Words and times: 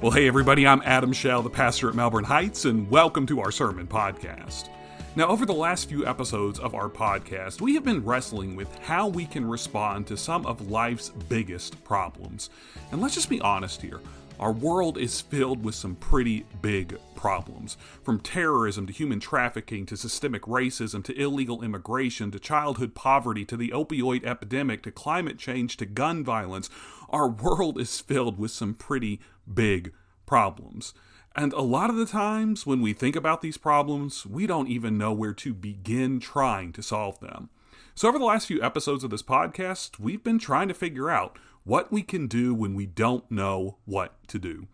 Well, 0.00 0.12
hey, 0.12 0.26
everybody, 0.26 0.66
I'm 0.66 0.80
Adam 0.86 1.12
Shell, 1.12 1.42
the 1.42 1.50
pastor 1.50 1.90
at 1.90 1.94
Melbourne 1.94 2.24
Heights, 2.24 2.64
and 2.64 2.88
welcome 2.88 3.26
to 3.26 3.40
our 3.40 3.52
sermon 3.52 3.86
podcast. 3.86 4.70
Now, 5.14 5.26
over 5.26 5.44
the 5.44 5.52
last 5.52 5.90
few 5.90 6.06
episodes 6.06 6.58
of 6.58 6.74
our 6.74 6.88
podcast, 6.88 7.60
we 7.60 7.74
have 7.74 7.84
been 7.84 8.02
wrestling 8.02 8.56
with 8.56 8.74
how 8.78 9.08
we 9.08 9.26
can 9.26 9.44
respond 9.44 10.06
to 10.06 10.16
some 10.16 10.46
of 10.46 10.70
life's 10.70 11.10
biggest 11.10 11.84
problems. 11.84 12.48
And 12.92 13.02
let's 13.02 13.12
just 13.14 13.28
be 13.28 13.42
honest 13.42 13.82
here 13.82 14.00
our 14.40 14.52
world 14.52 14.96
is 14.96 15.20
filled 15.20 15.62
with 15.62 15.74
some 15.74 15.94
pretty 15.94 16.46
big 16.62 16.98
problems. 17.14 17.76
From 18.02 18.18
terrorism 18.18 18.86
to 18.86 18.92
human 18.92 19.20
trafficking 19.20 19.84
to 19.84 19.98
systemic 19.98 20.42
racism 20.44 21.04
to 21.04 21.20
illegal 21.20 21.62
immigration 21.62 22.30
to 22.30 22.38
childhood 22.38 22.94
poverty 22.94 23.44
to 23.44 23.56
the 23.58 23.68
opioid 23.68 24.24
epidemic 24.24 24.82
to 24.84 24.90
climate 24.90 25.38
change 25.38 25.76
to 25.76 25.84
gun 25.84 26.24
violence, 26.24 26.70
our 27.10 27.28
world 27.28 27.80
is 27.80 28.00
filled 28.00 28.38
with 28.38 28.50
some 28.50 28.74
pretty 28.74 29.20
big 29.52 29.92
problems. 30.26 30.94
And 31.36 31.52
a 31.52 31.62
lot 31.62 31.90
of 31.90 31.96
the 31.96 32.06
times 32.06 32.66
when 32.66 32.80
we 32.80 32.92
think 32.92 33.14
about 33.14 33.40
these 33.40 33.56
problems, 33.56 34.26
we 34.26 34.46
don't 34.46 34.68
even 34.68 34.98
know 34.98 35.12
where 35.12 35.34
to 35.34 35.54
begin 35.54 36.18
trying 36.18 36.72
to 36.72 36.82
solve 36.82 37.20
them. 37.20 37.50
So, 37.94 38.08
over 38.08 38.18
the 38.18 38.24
last 38.24 38.46
few 38.46 38.62
episodes 38.62 39.04
of 39.04 39.10
this 39.10 39.22
podcast, 39.22 39.98
we've 39.98 40.24
been 40.24 40.38
trying 40.38 40.68
to 40.68 40.74
figure 40.74 41.10
out 41.10 41.38
what 41.64 41.92
we 41.92 42.02
can 42.02 42.26
do 42.26 42.54
when 42.54 42.74
we 42.74 42.86
don't 42.86 43.30
know 43.30 43.76
what 43.84 44.26
to 44.28 44.38
do. 44.38 44.66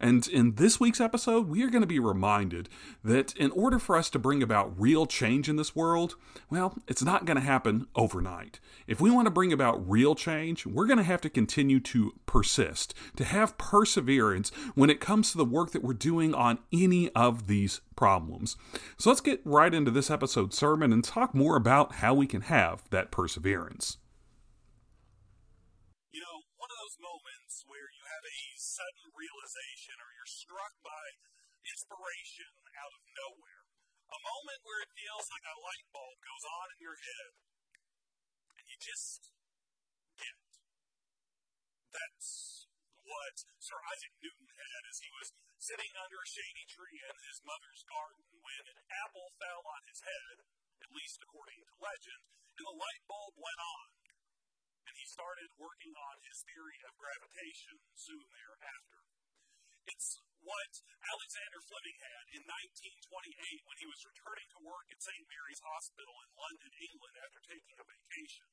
And 0.00 0.26
in 0.28 0.56
this 0.56 0.80
week's 0.80 1.00
episode, 1.00 1.48
we 1.48 1.62
are 1.62 1.70
going 1.70 1.82
to 1.82 1.86
be 1.86 1.98
reminded 1.98 2.68
that 3.02 3.36
in 3.36 3.50
order 3.52 3.78
for 3.78 3.96
us 3.96 4.10
to 4.10 4.18
bring 4.18 4.42
about 4.42 4.78
real 4.78 5.06
change 5.06 5.48
in 5.48 5.56
this 5.56 5.74
world, 5.74 6.16
well, 6.50 6.76
it's 6.88 7.02
not 7.02 7.24
going 7.24 7.36
to 7.36 7.42
happen 7.42 7.86
overnight. 7.94 8.60
If 8.86 9.00
we 9.00 9.10
want 9.10 9.26
to 9.26 9.30
bring 9.30 9.52
about 9.52 9.88
real 9.88 10.14
change, 10.14 10.66
we're 10.66 10.86
going 10.86 10.98
to 10.98 11.04
have 11.04 11.20
to 11.22 11.30
continue 11.30 11.80
to 11.80 12.12
persist, 12.26 12.94
to 13.16 13.24
have 13.24 13.58
perseverance 13.58 14.50
when 14.74 14.90
it 14.90 15.00
comes 15.00 15.32
to 15.32 15.38
the 15.38 15.44
work 15.44 15.70
that 15.72 15.84
we're 15.84 15.94
doing 15.94 16.34
on 16.34 16.58
any 16.72 17.10
of 17.10 17.46
these 17.46 17.80
problems. 17.96 18.56
So 18.98 19.10
let's 19.10 19.20
get 19.20 19.40
right 19.44 19.72
into 19.72 19.90
this 19.90 20.10
episode's 20.10 20.56
sermon 20.56 20.92
and 20.92 21.04
talk 21.04 21.34
more 21.34 21.56
about 21.56 21.96
how 21.96 22.14
we 22.14 22.26
can 22.26 22.42
have 22.42 22.82
that 22.90 23.10
perseverance. 23.10 23.98
struck 30.44 30.76
by 30.84 31.04
inspiration 31.84 32.48
out 32.80 32.96
of 32.96 33.02
nowhere. 33.12 33.68
A 34.08 34.20
moment 34.24 34.64
where 34.64 34.80
it 34.80 34.96
feels 34.96 35.28
like 35.28 35.44
a 35.44 35.60
light 35.60 35.86
bulb 35.92 36.16
goes 36.24 36.44
on 36.48 36.66
in 36.72 36.80
your 36.80 36.96
head 36.96 37.30
and 38.56 38.64
you 38.64 38.76
just 38.80 39.28
get 40.16 40.32
it. 40.32 40.54
That's 41.92 42.64
what 43.04 43.36
Sir 43.60 43.76
Isaac 43.92 44.16
Newton 44.16 44.48
had 44.48 44.82
as 44.88 44.98
he 45.04 45.12
was 45.12 45.36
sitting 45.60 45.92
under 46.00 46.24
a 46.24 46.28
shady 46.32 46.64
tree 46.64 47.04
in 47.04 47.16
his 47.28 47.44
mother's 47.44 47.84
garden 47.84 48.24
when 48.40 48.64
an 48.64 48.80
apple 49.04 49.36
fell 49.36 49.60
on 49.68 49.84
his 49.84 50.00
head, 50.00 50.36
at 50.80 50.96
least 50.96 51.20
according 51.20 51.60
to 51.68 51.84
legend, 51.84 52.24
and 52.56 52.64
the 52.64 52.80
light 52.80 53.04
bulb 53.04 53.36
went 53.36 53.60
on. 53.60 53.88
And 54.88 54.94
he 54.96 55.04
started 55.04 55.52
working 55.60 55.92
on 55.96 56.24
his 56.24 56.44
theory 56.48 56.80
of 56.88 56.96
gravitation 56.96 57.76
soon 57.92 58.24
thereafter. 58.32 59.00
It's 59.84 60.20
what 60.44 60.72
Alexander 61.00 61.60
Fleming 61.64 61.98
had 62.04 62.24
in 62.36 62.42
1928 62.44 63.64
when 63.64 63.78
he 63.80 63.88
was 63.88 64.00
returning 64.04 64.48
to 64.52 64.60
work 64.60 64.86
at 64.92 65.00
St. 65.00 65.24
Mary's 65.24 65.64
Hospital 65.64 66.14
in 66.20 66.30
London, 66.36 66.72
England, 66.84 67.16
after 67.24 67.40
taking 67.48 67.76
a 67.80 67.84
vacation. 67.88 68.48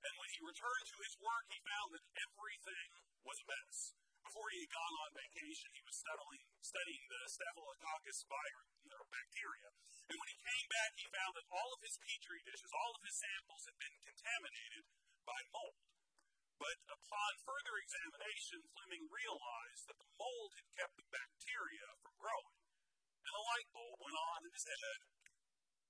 And 0.00 0.16
when 0.16 0.32
he 0.32 0.40
returned 0.40 0.86
to 0.88 0.98
his 1.04 1.14
work, 1.20 1.44
he 1.52 1.60
found 1.60 1.92
that 1.92 2.08
everything 2.16 2.88
was 3.20 3.36
a 3.36 3.46
mess. 3.46 3.92
Before 4.24 4.48
he 4.52 4.64
had 4.64 4.72
gone 4.72 4.96
on 5.04 5.12
vacation, 5.12 5.68
he 5.76 5.84
was 5.84 5.96
studying, 5.96 6.44
studying 6.64 7.04
the 7.08 7.20
Staphylococcus 7.28 8.24
bacteria. 8.24 9.68
And 10.08 10.16
when 10.16 10.30
he 10.30 10.38
came 10.40 10.66
back, 10.72 10.92
he 10.96 11.04
found 11.10 11.36
that 11.36 11.48
all 11.52 11.70
of 11.76 11.80
his 11.84 12.00
petri 12.00 12.40
dishes, 12.48 12.72
all 12.72 12.92
of 12.96 13.02
his 13.04 13.16
samples 13.16 13.62
had 13.68 13.76
been 13.76 13.96
contaminated 14.00 14.84
by 15.26 15.40
mold. 15.52 15.89
But 16.60 16.76
upon 16.92 17.32
further 17.48 17.74
examination, 17.80 18.60
Fleming 18.76 19.08
realized 19.08 19.88
that 19.88 19.96
the 19.96 20.12
mold 20.20 20.52
had 20.60 20.76
kept 20.76 20.94
the 21.00 21.08
bacteria 21.08 21.88
from 22.04 22.12
growing. 22.20 22.60
And 23.24 23.32
a 23.32 23.48
light 23.48 23.68
bulb 23.72 23.96
went 23.96 24.20
on 24.20 24.44
in 24.44 24.52
his 24.52 24.68
head, 24.68 25.00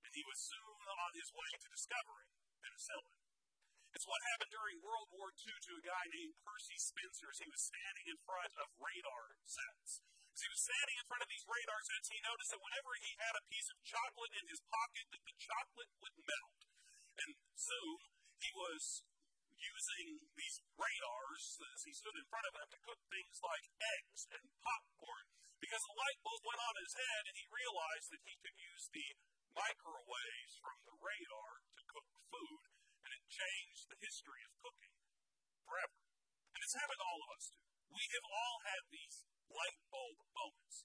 and 0.06 0.12
he 0.14 0.22
was 0.22 0.38
soon 0.38 0.78
on 0.86 1.10
his 1.18 1.34
way 1.34 1.50
to 1.58 1.74
discovering 1.74 2.30
penicillin. 2.62 3.18
It's 3.90 4.06
what 4.06 4.22
happened 4.30 4.54
during 4.54 4.78
World 4.78 5.10
War 5.10 5.34
II 5.34 5.50
to 5.50 5.72
a 5.74 5.82
guy 5.82 6.04
named 6.14 6.38
Percy 6.46 6.78
Spencer 6.78 7.34
as 7.34 7.42
he 7.42 7.50
was 7.50 7.66
standing 7.66 8.06
in 8.06 8.22
front 8.22 8.54
of 8.54 8.70
radar 8.78 9.34
sets. 9.42 10.06
As 10.30 10.40
he 10.46 10.50
was 10.54 10.62
standing 10.62 10.96
in 11.02 11.08
front 11.10 11.26
of 11.26 11.30
these 11.34 11.50
radar 11.50 11.82
sets, 11.82 12.14
he 12.14 12.22
noticed 12.22 12.54
that 12.54 12.62
whenever 12.62 12.94
he 13.02 13.18
had 13.18 13.34
a 13.34 13.48
piece 13.50 13.66
of 13.74 13.82
chocolate 13.82 14.38
in 14.38 14.46
his 14.46 14.62
pocket, 14.70 15.10
that 15.10 15.26
the 15.26 15.34
chocolate 15.34 15.90
would 15.98 16.14
melt. 16.22 16.62
And 17.18 17.30
soon 17.58 17.98
he 18.38 18.50
was 18.54 19.02
using 19.60 20.06
these 20.34 20.56
radars 20.74 21.44
as 21.60 21.80
he 21.84 21.92
stood 21.92 22.16
in 22.16 22.26
front 22.32 22.48
of 22.48 22.54
them 22.56 22.68
to 22.72 22.84
cook 22.84 23.00
things 23.12 23.36
like 23.44 23.64
eggs 23.76 24.22
and 24.32 24.44
popcorn 24.64 25.24
because 25.60 25.84
a 25.84 25.98
light 26.00 26.18
bulb 26.24 26.40
went 26.40 26.64
on 26.64 26.74
his 26.80 26.96
head 26.96 27.22
and 27.28 27.36
he 27.36 27.46
realized 27.52 28.08
that 28.10 28.24
he 28.24 28.34
could 28.40 28.56
use 28.56 28.84
the 28.90 29.08
microwaves 29.52 30.54
from 30.56 30.78
the 30.88 30.96
radar 30.96 31.50
to 31.76 31.82
cook 31.84 32.08
food 32.32 32.64
and 33.04 33.10
it 33.12 33.24
changed 33.28 33.84
the 33.92 34.00
history 34.00 34.40
of 34.48 34.52
cooking 34.64 34.94
forever. 35.68 36.00
And 36.56 36.60
it's 36.64 36.76
happened 36.76 37.00
to 37.00 37.06
all 37.06 37.20
of 37.20 37.30
us 37.36 37.46
too. 37.52 37.68
We 37.92 38.04
have 38.16 38.26
all 38.26 38.56
had 38.64 38.82
these 38.88 39.16
light 39.52 39.78
bulb 39.92 40.16
moments. 40.32 40.76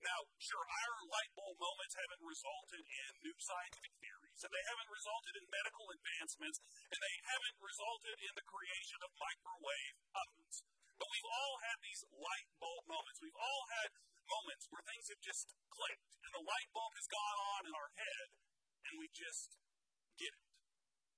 Now, 0.00 0.20
sure, 0.36 0.64
our 0.64 0.96
light 1.08 1.32
bulb 1.36 1.56
moments 1.56 1.94
haven't 1.96 2.22
resulted 2.24 2.84
in 2.84 3.10
new 3.24 3.36
scientific 3.40 3.94
and 4.42 4.50
they 4.50 4.66
haven't 4.66 4.90
resulted 4.90 5.34
in 5.38 5.46
medical 5.46 5.86
advancements, 5.94 6.58
and 6.90 6.98
they 6.98 7.16
haven't 7.22 7.58
resulted 7.62 8.16
in 8.18 8.32
the 8.34 8.48
creation 8.50 8.98
of 9.06 9.14
microwave 9.14 9.96
ovens. 10.10 10.56
But 10.98 11.10
we've 11.10 11.30
all 11.30 11.56
had 11.62 11.78
these 11.82 12.02
light 12.10 12.48
bulb 12.58 12.82
moments. 12.90 13.22
We've 13.22 13.38
all 13.38 13.64
had 13.70 13.94
moments 14.26 14.64
where 14.70 14.82
things 14.82 15.06
have 15.10 15.22
just 15.22 15.54
clicked, 15.70 16.12
and 16.26 16.32
the 16.34 16.46
light 16.46 16.68
bulb 16.74 16.92
has 16.98 17.06
gone 17.06 17.38
on 17.54 17.62
in 17.70 17.74
our 17.74 17.90
head, 17.94 18.26
and 18.90 18.92
we 18.98 19.06
just 19.14 19.54
get 20.18 20.32
it. 20.34 20.54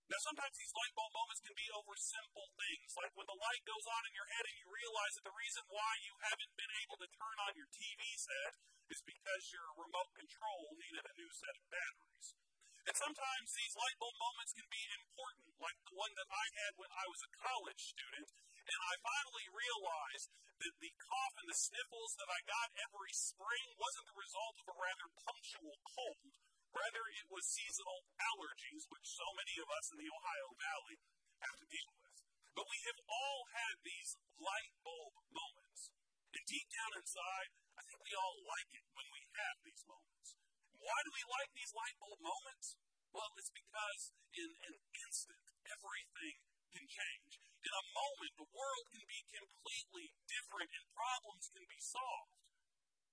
Now, 0.07 0.23
sometimes 0.23 0.55
these 0.55 0.71
light 0.71 0.95
bulb 0.95 1.11
moments 1.11 1.43
can 1.43 1.57
be 1.59 1.67
over 1.75 1.95
simple 1.99 2.47
things, 2.55 2.95
like 2.95 3.11
when 3.19 3.27
the 3.27 3.43
light 3.43 3.63
goes 3.67 3.87
on 3.91 4.07
in 4.07 4.15
your 4.15 4.31
head 4.31 4.45
and 4.47 4.55
you 4.63 4.71
realize 4.71 5.19
that 5.19 5.27
the 5.27 5.35
reason 5.35 5.67
why 5.67 5.93
you 6.07 6.15
haven't 6.23 6.55
been 6.55 6.73
able 6.87 6.99
to 7.03 7.11
turn 7.11 7.37
on 7.43 7.59
your 7.59 7.67
TV 7.75 8.15
set 8.15 8.55
is 8.87 9.03
because 9.03 9.51
your 9.51 9.67
remote 9.75 10.15
control 10.15 10.79
needed 10.79 11.03
a 11.11 11.19
new 11.19 11.31
set 11.35 11.59
of 11.59 11.65
batteries. 11.75 12.39
And 12.87 12.95
sometimes 12.95 13.49
these 13.51 13.75
light 13.75 13.99
bulb 13.99 14.15
moments 14.15 14.55
can 14.55 14.69
be 14.71 14.83
important, 14.95 15.59
like 15.59 15.79
the 15.83 15.99
one 15.99 16.15
that 16.15 16.31
I 16.31 16.47
had 16.63 16.73
when 16.79 16.93
I 16.95 17.07
was 17.11 17.21
a 17.27 17.37
college 17.43 17.83
student, 17.83 18.31
and 18.63 18.79
I 18.79 18.95
finally 19.03 19.47
realized 19.51 20.31
that 20.63 20.75
the 20.79 20.95
cough 20.95 21.35
and 21.43 21.51
the 21.51 21.59
sniffles 21.59 22.15
that 22.23 22.31
I 22.31 22.41
got 22.47 22.71
every 22.87 23.13
spring 23.13 23.67
wasn't 23.75 24.07
the 24.07 24.23
result 24.23 24.55
of 24.63 24.71
a 24.71 24.79
rather 24.79 25.09
punctual 25.19 25.77
cold, 25.83 26.31
Rather, 26.77 27.09
it 27.09 27.33
was 27.33 27.49
seasonal 27.49 28.05
allergies, 28.21 28.85
which 28.93 29.09
so 29.09 29.25
many 29.33 29.57
of 29.65 29.69
us 29.81 29.89
in 29.97 29.97
the 29.97 30.13
Ohio 30.13 30.49
Valley 30.61 31.01
have 31.41 31.57
to 31.57 31.73
deal 31.73 31.89
with. 32.05 32.21
But 32.53 32.69
we 32.69 32.77
have 32.85 33.01
all 33.09 33.49
had 33.57 33.81
these 33.81 34.21
light 34.37 34.77
bulb 34.85 35.17
moments. 35.33 35.89
And 36.37 36.45
deep 36.45 36.69
down 36.69 37.01
inside, 37.01 37.49
I 37.81 37.83
think 37.89 37.97
we 38.05 38.13
all 38.13 38.45
like 38.45 38.69
it 38.77 38.85
when 38.93 39.09
we 39.09 39.25
have 39.41 39.57
these 39.65 39.85
moments. 39.89 40.46
Why 40.87 40.99
do 41.03 41.11
we 41.11 41.25
like 41.27 41.51
these 41.51 41.75
light 41.75 41.99
bulb 41.99 42.23
moments? 42.23 42.79
Well, 43.11 43.27
it's 43.35 43.51
because 43.51 44.15
in 44.39 44.47
an 44.71 44.77
instant, 45.03 45.43
everything 45.67 46.37
can 46.71 46.87
change. 46.87 47.43
In 47.67 47.75
a 47.75 47.91
moment, 47.91 48.39
the 48.39 48.47
world 48.55 48.87
can 48.95 49.03
be 49.11 49.27
completely 49.35 50.15
different 50.31 50.71
and 50.71 50.87
problems 50.95 51.51
can 51.51 51.67
be 51.67 51.83
solved. 51.83 52.39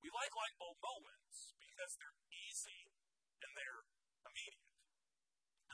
We 0.06 0.14
like 0.14 0.30
light 0.38 0.54
bulb 0.62 0.78
moments 0.86 1.58
because 1.58 1.98
they're 1.98 2.22
easy 2.30 2.94
and 3.42 3.50
they're 3.58 3.90
immediate. 4.30 4.70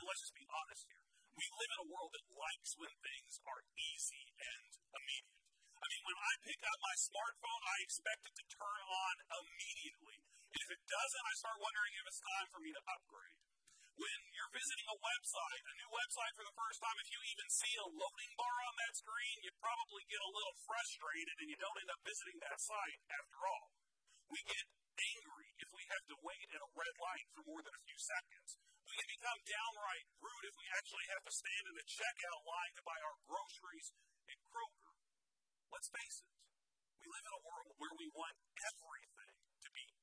And 0.00 0.08
let's 0.08 0.24
just 0.24 0.32
be 0.32 0.48
honest 0.48 0.88
here. 0.88 1.04
We 1.36 1.44
live 1.52 1.68
in 1.68 1.84
a 1.84 1.90
world 1.92 2.16
that 2.16 2.32
likes 2.32 2.80
when 2.80 2.96
things 3.04 3.44
are 3.44 3.60
easy 3.76 4.32
and 4.40 4.72
immediate. 4.96 5.36
I 5.76 5.84
mean, 5.84 6.04
when 6.08 6.16
I 6.16 6.32
pick 6.48 6.60
up 6.64 6.78
my 6.80 6.96
smartphone, 6.96 7.62
I 7.68 7.76
expect 7.84 8.24
it 8.24 8.34
to 8.40 8.44
turn 8.56 8.80
on 8.88 9.14
immediately. 9.36 10.19
And 10.50 10.60
if 10.66 10.70
it 10.74 10.82
doesn't, 10.82 11.24
I 11.30 11.34
start 11.38 11.58
wondering 11.62 11.92
if 11.94 12.04
it's 12.10 12.22
time 12.26 12.48
for 12.50 12.60
me 12.60 12.70
to 12.74 12.82
upgrade. 12.90 13.38
When 14.00 14.20
you're 14.32 14.54
visiting 14.56 14.88
a 14.90 14.98
website, 14.98 15.62
a 15.62 15.74
new 15.76 15.90
website 15.92 16.34
for 16.34 16.46
the 16.48 16.56
first 16.56 16.80
time, 16.80 16.96
if 16.98 17.10
you 17.12 17.20
even 17.20 17.48
see 17.52 17.74
a 17.76 17.86
loading 17.86 18.32
bar 18.34 18.56
on 18.66 18.74
that 18.80 18.94
screen, 18.96 19.36
you 19.44 19.52
probably 19.60 20.02
get 20.08 20.24
a 20.24 20.34
little 20.34 20.56
frustrated 20.64 21.36
and 21.38 21.48
you 21.52 21.58
don't 21.60 21.80
end 21.84 21.92
up 21.92 22.00
visiting 22.02 22.38
that 22.40 22.58
site 22.58 23.00
after 23.12 23.38
all. 23.44 23.66
We 24.32 24.40
get 24.48 24.64
angry 24.96 25.48
if 25.60 25.70
we 25.76 25.84
have 25.92 26.04
to 26.10 26.16
wait 26.24 26.48
at 26.48 26.64
a 26.64 26.70
red 26.72 26.96
light 26.96 27.26
for 27.36 27.42
more 27.44 27.60
than 27.60 27.76
a 27.76 27.84
few 27.84 27.98
seconds. 28.00 28.56
We 28.88 28.94
can 28.96 29.10
become 29.20 29.38
downright 29.44 30.06
rude 30.18 30.44
if 30.48 30.56
we 30.56 30.66
actually 30.74 31.06
have 31.12 31.24
to 31.28 31.32
stand 31.36 31.64
in 31.68 31.76
a 31.76 31.86
checkout 31.86 32.42
line 32.48 32.72
to 32.74 32.82
buy 32.88 32.98
our 33.04 33.16
groceries 33.28 33.92
at 34.32 34.38
Kroger. 34.48 34.92
Let's 35.70 35.92
face 35.92 36.24
it, 36.24 36.32
We 36.98 37.06
live 37.06 37.26
in 37.28 37.34
a 37.36 37.44
world 37.44 37.70
where 37.76 37.94
we 38.00 38.08
want 38.16 38.34
everything 38.64 39.19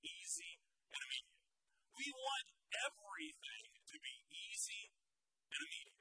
easy 0.04 0.62
and 0.94 1.02
immediate. 1.02 1.42
We 1.98 2.08
want 2.14 2.48
everything 2.86 3.66
to 3.90 3.98
be 3.98 4.16
easy 4.30 4.94
and 5.50 5.62
immediate. 5.64 5.98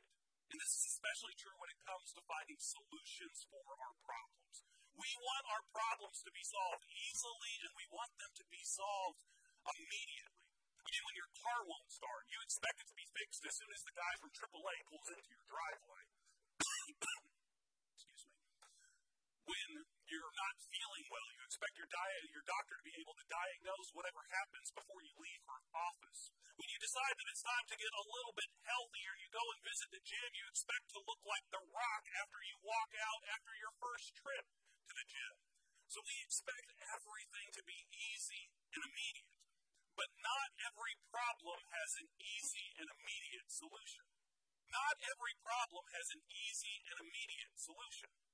And 0.53 0.59
this 0.61 0.73
is 0.77 0.85
especially 0.97 1.35
true 1.37 1.57
when 1.59 1.73
it 1.73 1.81
comes 1.83 2.13
to 2.15 2.23
finding 2.25 2.61
solutions 2.61 3.45
for 3.51 3.61
our 3.61 3.95
problems. 4.05 4.57
We 4.97 5.11
want 5.21 5.45
our 5.53 5.65
problems 5.69 6.25
to 6.25 6.33
be 6.33 6.45
solved 6.45 6.85
easily 6.89 7.55
and 7.67 7.73
we 7.77 7.87
want 7.93 8.13
them 8.17 8.33
to 8.41 8.45
be 8.49 8.63
solved 8.65 9.21
immediately. 9.67 10.47
I 10.87 10.89
mean, 10.89 11.03
when 11.03 11.19
your 11.19 11.33
car 11.43 11.61
won't 11.67 11.91
start, 11.91 12.31
you 12.31 12.39
expect 12.47 12.79
it 12.79 12.87
to 12.87 12.97
be 12.97 13.07
fixed 13.11 13.43
as 13.43 13.55
soon 13.59 13.71
as 13.75 13.83
the 13.83 13.97
guy 13.99 14.13
from 14.23 14.31
AAA 14.31 14.77
pulls 14.87 15.09
into 15.11 15.29
your 15.35 15.45
driveway. 15.51 16.05
Excuse 17.99 18.23
me. 18.31 18.39
When 19.51 19.71
you're 20.07 20.35
not 20.39 20.55
feeling 20.71 21.05
well, 21.11 21.29
expect 21.47 21.79
your, 21.79 21.87
di- 21.87 22.27
your 22.35 22.43
doctor 22.43 22.75
to 22.75 22.85
be 22.85 22.99
able 22.99 23.15
to 23.15 23.27
diagnose 23.31 23.95
whatever 23.95 24.19
happens 24.35 24.69
before 24.75 24.99
you 24.99 25.15
leave 25.23 25.43
her 25.47 25.63
office. 25.79 26.35
When 26.59 26.67
you 26.67 26.79
decide 26.83 27.15
that 27.15 27.31
it's 27.31 27.47
time 27.47 27.67
to 27.71 27.79
get 27.79 27.93
a 27.95 28.11
little 28.11 28.35
bit 28.35 28.51
healthier, 28.67 29.15
you 29.23 29.29
go 29.31 29.45
and 29.55 29.63
visit 29.63 29.89
the 29.95 30.03
gym, 30.03 30.31
you 30.35 30.47
expect 30.51 30.91
to 30.99 31.07
look 31.07 31.23
like 31.23 31.47
The 31.55 31.63
Rock 31.63 32.05
after 32.19 32.41
you 32.43 32.57
walk 32.67 32.91
out 32.99 33.23
after 33.31 33.53
your 33.55 33.73
first 33.79 34.11
trip 34.19 34.47
to 34.91 34.93
the 34.99 35.07
gym. 35.07 35.35
So 35.87 36.03
we 36.03 36.19
expect 36.27 36.67
everything 36.83 37.49
to 37.55 37.63
be 37.63 37.79
easy 37.95 38.51
and 38.75 38.83
immediate. 38.83 39.39
But 39.95 40.11
not 40.19 40.51
every 40.67 40.99
problem 41.15 41.63
has 41.73 41.91
an 42.03 42.11
easy 42.19 42.75
and 42.83 42.91
immediate 42.91 43.49
solution. 43.49 44.05
Not 44.67 44.99
every 45.15 45.39
problem 45.47 45.85
has 45.95 46.11
an 46.11 46.27
easy 46.27 46.83
and 46.91 46.97
immediate 47.07 47.55
solution. 47.55 48.26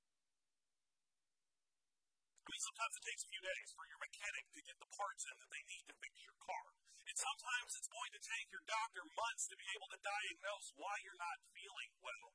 Sometimes 2.82 2.98
it 2.98 3.14
takes 3.14 3.22
a 3.22 3.30
few 3.30 3.44
days 3.46 3.70
for 3.78 3.86
your 3.86 4.02
mechanic 4.02 4.42
to 4.58 4.66
get 4.66 4.74
the 4.82 4.90
parts 4.90 5.22
in 5.22 5.38
that 5.38 5.50
they 5.54 5.62
need 5.70 5.86
to 5.86 5.94
fix 6.02 6.18
your 6.26 6.34
car. 6.42 6.66
And 7.06 7.14
sometimes 7.14 7.78
it's 7.78 7.86
going 7.86 8.10
to 8.10 8.18
take 8.18 8.50
your 8.50 8.66
doctor 8.66 9.06
months 9.06 9.46
to 9.46 9.54
be 9.54 9.70
able 9.78 9.86
to 9.94 10.02
diagnose 10.02 10.74
why 10.74 10.90
you're 11.06 11.22
not 11.22 11.46
feeling 11.54 11.94
well. 12.02 12.34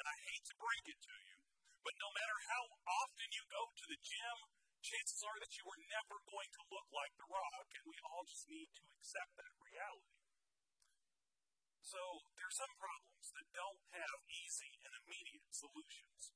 And 0.00 0.08
I 0.08 0.16
hate 0.24 0.40
to 0.48 0.56
break 0.56 0.88
it 0.88 0.96
to 1.04 1.16
you, 1.28 1.36
but 1.84 2.00
no 2.00 2.08
matter 2.16 2.38
how 2.48 2.64
often 3.04 3.28
you 3.28 3.44
go 3.52 3.60
to 3.76 3.84
the 3.92 4.00
gym, 4.00 4.36
chances 4.80 5.20
are 5.20 5.36
that 5.36 5.52
you 5.52 5.68
are 5.68 5.82
never 5.92 6.16
going 6.32 6.48
to 6.56 6.62
look 6.72 6.88
like 6.88 7.12
The 7.20 7.28
Rock, 7.28 7.68
and 7.76 7.84
we 7.84 8.00
all 8.08 8.24
just 8.24 8.48
need 8.48 8.72
to 8.80 8.88
accept 8.96 9.36
that 9.36 9.52
reality. 9.60 10.16
So, 11.84 12.00
there 12.40 12.48
are 12.48 12.56
some 12.56 12.72
problems 12.80 13.36
that 13.36 13.52
don't 13.52 13.84
have 13.92 14.24
easy 14.32 14.80
and 14.80 14.96
immediate 15.04 15.52
solutions. 15.52 16.32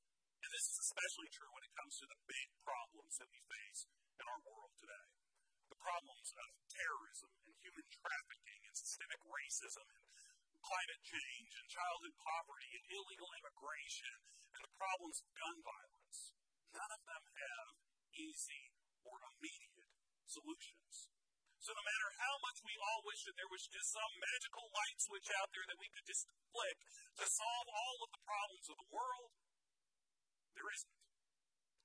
And 0.49 0.57
this 0.57 0.73
is 0.73 0.81
especially 0.81 1.29
true 1.29 1.53
when 1.53 1.61
it 1.61 1.77
comes 1.77 1.93
to 2.01 2.09
the 2.09 2.25
big 2.25 2.49
problems 2.65 3.21
that 3.21 3.29
we 3.29 3.37
face 3.37 3.85
in 4.17 4.25
our 4.25 4.41
world 4.49 4.73
today. 4.81 5.05
The 5.69 5.77
problems 5.77 6.33
of 6.33 6.49
terrorism 6.73 7.29
and 7.45 7.53
human 7.61 7.85
trafficking 7.85 8.65
and 8.65 8.73
systemic 8.73 9.21
racism 9.29 9.85
and 9.85 10.01
climate 10.65 11.05
change 11.05 11.53
and 11.53 11.69
childhood 11.69 12.17
poverty 12.17 12.65
and 12.81 12.81
illegal 12.89 13.29
immigration 13.29 14.25
and 14.57 14.65
the 14.65 14.73
problems 14.73 15.21
of 15.21 15.37
gun 15.37 15.57
violence. 15.61 16.33
None 16.73 16.93
of 16.97 17.01
them 17.05 17.23
have 17.29 17.69
easy 18.17 18.73
or 19.05 19.21
immediate 19.21 19.93
solutions. 20.25 21.13
So 21.61 21.77
no 21.77 21.85
matter 21.85 22.09
how 22.25 22.41
much 22.41 22.57
we 22.65 22.73
all 22.73 23.05
wish 23.05 23.21
that 23.29 23.37
there 23.37 23.53
was 23.53 23.69
just 23.69 23.93
some 23.93 24.13
magical 24.17 24.65
light 24.73 24.97
switch 24.97 25.29
out 25.29 25.53
there 25.53 25.69
that 25.69 25.77
we 25.77 25.93
could 25.93 26.09
just 26.09 26.25
flick 26.49 26.77
to 27.21 27.25
solve 27.29 27.67
all 27.69 27.97
of 28.01 28.09
the 28.17 28.25
problems 28.25 28.65
of 28.73 28.81
the 28.81 28.89
world, 28.89 29.29
there 30.55 30.69
isn't. 30.69 30.95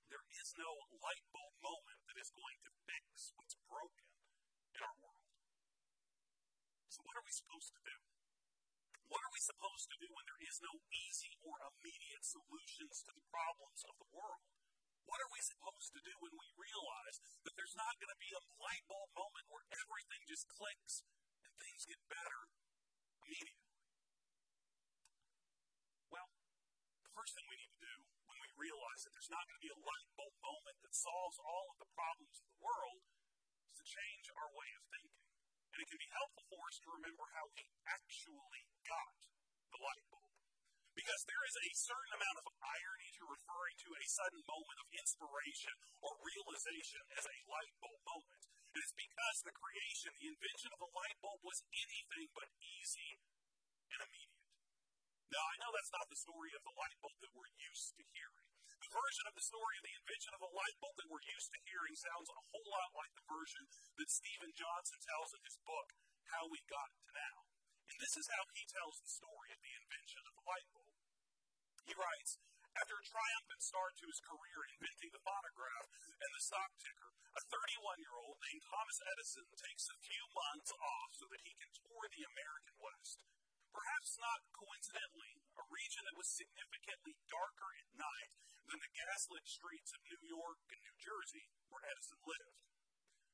There 0.08 0.26
is 0.38 0.48
no 0.54 0.70
light 1.02 1.24
bulb 1.34 1.54
moment 1.58 2.00
that 2.06 2.20
is 2.20 2.30
going 2.30 2.58
to 2.64 2.70
fix 2.86 3.34
what's 3.34 3.58
broken 3.66 4.06
in 4.74 4.80
our 4.84 4.96
world. 5.02 5.26
So 6.88 7.02
what 7.02 7.18
are 7.18 7.26
we 7.26 7.34
supposed 7.34 7.74
to 7.74 7.82
do? 7.82 7.96
What 9.10 9.20
are 9.20 9.34
we 9.34 9.42
supposed 9.42 9.90
to 9.90 9.98
do 9.98 10.08
when 10.14 10.26
there 10.30 10.42
is 10.46 10.62
no 10.62 10.74
easy 10.90 11.34
or 11.42 11.54
immediate 11.60 12.24
solutions 12.24 13.02
to 13.04 13.12
the 13.12 13.26
problems 13.30 13.82
of 13.86 13.98
the 13.98 14.10
world? 14.14 14.46
What 15.04 15.20
are 15.20 15.32
we 15.34 15.42
supposed 15.44 15.92
to 15.92 16.00
do 16.00 16.14
when 16.22 16.32
we 16.32 16.48
realize 16.56 17.20
that 17.44 17.54
there's 17.58 17.76
not 17.76 18.00
going 18.00 18.14
to 18.14 18.22
be 18.22 18.32
a 18.32 18.46
light 18.62 18.84
bulb 18.88 19.12
moment 19.12 19.50
where 19.52 19.66
everything 19.74 20.24
just 20.24 20.48
clicks 20.48 21.04
and 21.44 21.52
things 21.60 21.84
get 21.84 22.00
better 22.08 22.48
immediately? 23.20 23.68
Well, 26.08 26.30
the 27.04 27.12
first 27.12 27.36
thing 27.36 27.44
we 27.50 27.58
need 27.58 27.73
we 28.54 28.70
realize 28.70 29.02
that 29.02 29.12
there's 29.14 29.34
not 29.34 29.42
going 29.50 29.58
to 29.58 29.66
be 29.66 29.74
a 29.74 29.82
light 29.82 30.08
bulb 30.14 30.34
moment 30.38 30.78
that 30.86 30.94
solves 30.94 31.38
all 31.42 31.74
of 31.74 31.78
the 31.82 31.90
problems 31.90 32.38
of 32.38 32.46
the 32.46 32.62
world 32.62 33.02
is 33.66 33.74
to 33.82 33.84
change 33.86 34.30
our 34.30 34.50
way 34.54 34.70
of 34.78 34.82
thinking. 34.94 35.26
And 35.74 35.82
it 35.82 35.90
can 35.90 35.98
be 35.98 36.14
helpful 36.14 36.46
for 36.46 36.62
us 36.70 36.78
to 36.86 36.94
remember 36.94 37.26
how 37.34 37.50
we 37.50 37.66
actually 37.90 38.62
got 38.86 39.18
the 39.74 39.82
light 39.82 40.06
bulb. 40.06 40.30
Because 40.94 41.26
there 41.26 41.42
is 41.50 41.58
a 41.58 41.70
certain 41.74 42.14
amount 42.14 42.38
of 42.46 42.54
irony 42.62 43.10
to 43.18 43.26
referring 43.26 43.76
to 43.82 43.90
a 43.90 44.04
sudden 44.06 44.38
moment 44.46 44.78
of 44.78 44.94
inspiration 44.94 45.74
or 45.98 46.14
realization 46.22 47.02
as 47.18 47.26
a 47.26 47.38
light 47.50 47.74
bulb 47.82 47.98
moment. 48.06 48.42
And 48.70 48.78
it's 48.78 48.94
because 48.94 49.36
the 49.42 49.58
creation, 49.58 50.14
the 50.14 50.30
invention 50.30 50.70
of 50.70 50.86
a 50.86 50.92
light 50.94 51.18
bulb 51.18 51.42
was 51.42 51.58
anything 51.74 52.30
but 52.30 52.46
easy 52.62 53.18
and 53.90 53.98
immediate. 53.98 54.33
Now, 55.34 55.50
I 55.50 55.58
know 55.58 55.74
that's 55.74 55.90
not 55.90 56.06
the 56.06 56.22
story 56.22 56.54
of 56.54 56.62
the 56.62 56.78
light 56.78 56.94
bulb 57.02 57.18
that 57.18 57.34
we're 57.34 57.50
used 57.58 57.98
to 57.98 58.06
hearing. 58.14 58.46
The 58.70 58.94
version 58.94 59.26
of 59.26 59.34
the 59.34 59.42
story 59.42 59.74
of 59.74 59.82
the 59.82 59.98
invention 59.98 60.30
of 60.30 60.46
a 60.46 60.54
light 60.54 60.78
bulb 60.78 60.94
that 60.94 61.10
we're 61.10 61.26
used 61.26 61.50
to 61.50 61.64
hearing 61.66 61.98
sounds 61.98 62.30
a 62.30 62.44
whole 62.54 62.68
lot 62.70 62.94
like 62.94 63.10
the 63.18 63.26
version 63.26 63.66
that 63.98 64.14
Steven 64.14 64.54
Johnson 64.54 65.02
tells 65.02 65.34
in 65.34 65.42
his 65.42 65.58
book, 65.66 65.90
How 66.30 66.46
We 66.46 66.62
Got 66.70 66.86
to 66.86 67.10
Now. 67.18 67.50
And 67.90 67.98
this 67.98 68.14
is 68.14 68.30
how 68.30 68.46
he 68.54 68.62
tells 68.62 69.02
the 69.02 69.10
story 69.10 69.50
of 69.50 69.58
the 69.58 69.74
invention 69.74 70.22
of 70.22 70.38
the 70.38 70.46
light 70.46 70.68
bulb. 70.70 70.94
He 71.82 71.98
writes, 71.98 72.38
after 72.78 72.94
a 72.94 73.02
triumphant 73.02 73.62
start 73.66 73.98
to 73.98 74.06
his 74.06 74.22
career 74.22 74.58
inventing 74.70 75.10
the 75.18 75.26
phonograph 75.26 75.86
and 76.22 76.30
the 76.30 76.46
stock 76.46 76.78
ticker, 76.78 77.10
a 77.34 77.42
31 77.42 78.06
year 78.06 78.14
old 78.22 78.38
named 78.38 78.62
Thomas 78.70 79.02
Edison 79.02 79.50
takes 79.58 79.90
a 79.90 79.98
few 79.98 80.30
months 80.30 80.70
off 80.78 81.10
so 81.18 81.26
that 81.26 81.42
he 81.42 81.58
can 81.58 81.74
tour 81.74 82.06
the 82.06 82.22
American 82.22 82.78
West. 82.78 83.18
Perhaps 83.74 84.22
not 84.22 84.46
coincidentally, 84.54 85.34
a 85.58 85.64
region 85.66 86.06
that 86.06 86.14
was 86.14 86.30
significantly 86.30 87.18
darker 87.26 87.70
at 87.74 87.90
night 87.98 88.30
than 88.70 88.78
the 88.78 88.94
gaslit 88.94 89.44
streets 89.50 89.90
of 89.90 90.06
New 90.06 90.22
York 90.30 90.62
and 90.70 90.78
New 90.78 90.96
Jersey 91.02 91.50
where 91.68 91.82
Edison 91.90 92.22
lived. 92.22 92.54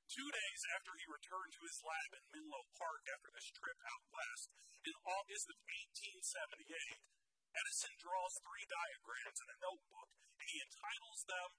Two 0.09 0.27
days 0.33 0.63
after 0.75 0.97
he 0.97 1.07
returned 1.07 1.53
to 1.55 1.63
his 1.69 1.85
lab 1.85 2.11
in 2.17 2.25
Menlo 2.33 2.67
Park 2.75 3.05
after 3.13 3.31
this 3.31 3.53
trip 3.53 3.79
out 3.85 4.03
west, 4.11 4.49
in 4.81 4.97
August 5.05 5.47
of 5.53 5.61
1878, 5.61 7.05
Edison 7.53 7.93
draws 8.01 8.41
three 8.41 8.65
diagrams 8.65 9.39
in 9.45 9.49
a 9.53 9.61
notebook 9.61 10.11
and 10.41 10.49
he 10.49 10.65
entitles 10.65 11.21
them 11.29 11.51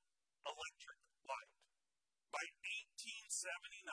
Electric 0.41 0.99
Light. 1.21 1.53
By 2.33 2.43
1879, 2.89 3.85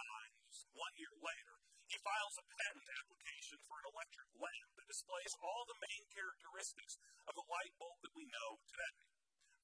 one 0.72 0.94
year 0.96 1.12
later, 1.20 1.67
he 1.88 1.96
files 2.04 2.36
a 2.36 2.44
patent 2.44 2.88
application 3.00 3.58
for 3.64 3.80
an 3.80 3.88
electric 3.88 4.28
lamp 4.36 4.70
that 4.76 4.92
displays 4.92 5.32
all 5.40 5.64
the 5.64 5.80
main 5.80 6.04
characteristics 6.12 7.00
of 7.24 7.34
a 7.40 7.48
light 7.48 7.72
bulb 7.80 7.96
that 8.04 8.12
we 8.12 8.28
know 8.28 8.60
today. 8.68 8.96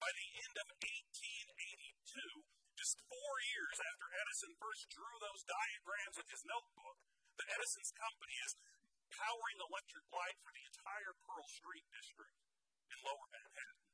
By 0.00 0.09
the 0.09 0.28
end 0.40 0.57
of 0.57 0.69
1882, 0.81 2.49
just 2.81 2.97
four 3.12 3.35
years 3.52 3.76
after 3.76 4.09
Edison 4.09 4.57
first 4.57 4.88
drew 4.88 5.14
those 5.21 5.45
diagrams 5.45 6.16
in 6.16 6.26
his 6.33 6.45
notebook, 6.49 6.97
the 7.37 7.49
Edison's 7.61 7.93
company 7.93 8.37
is 8.40 8.57
powering 9.12 9.61
electric 9.61 10.09
light 10.09 10.40
for 10.40 10.52
the 10.57 10.64
entire 10.64 11.12
Pearl 11.28 11.47
Street 11.52 11.87
district 11.93 12.40
in 12.88 12.99
lower 13.04 13.28
Manhattan. 13.37 13.85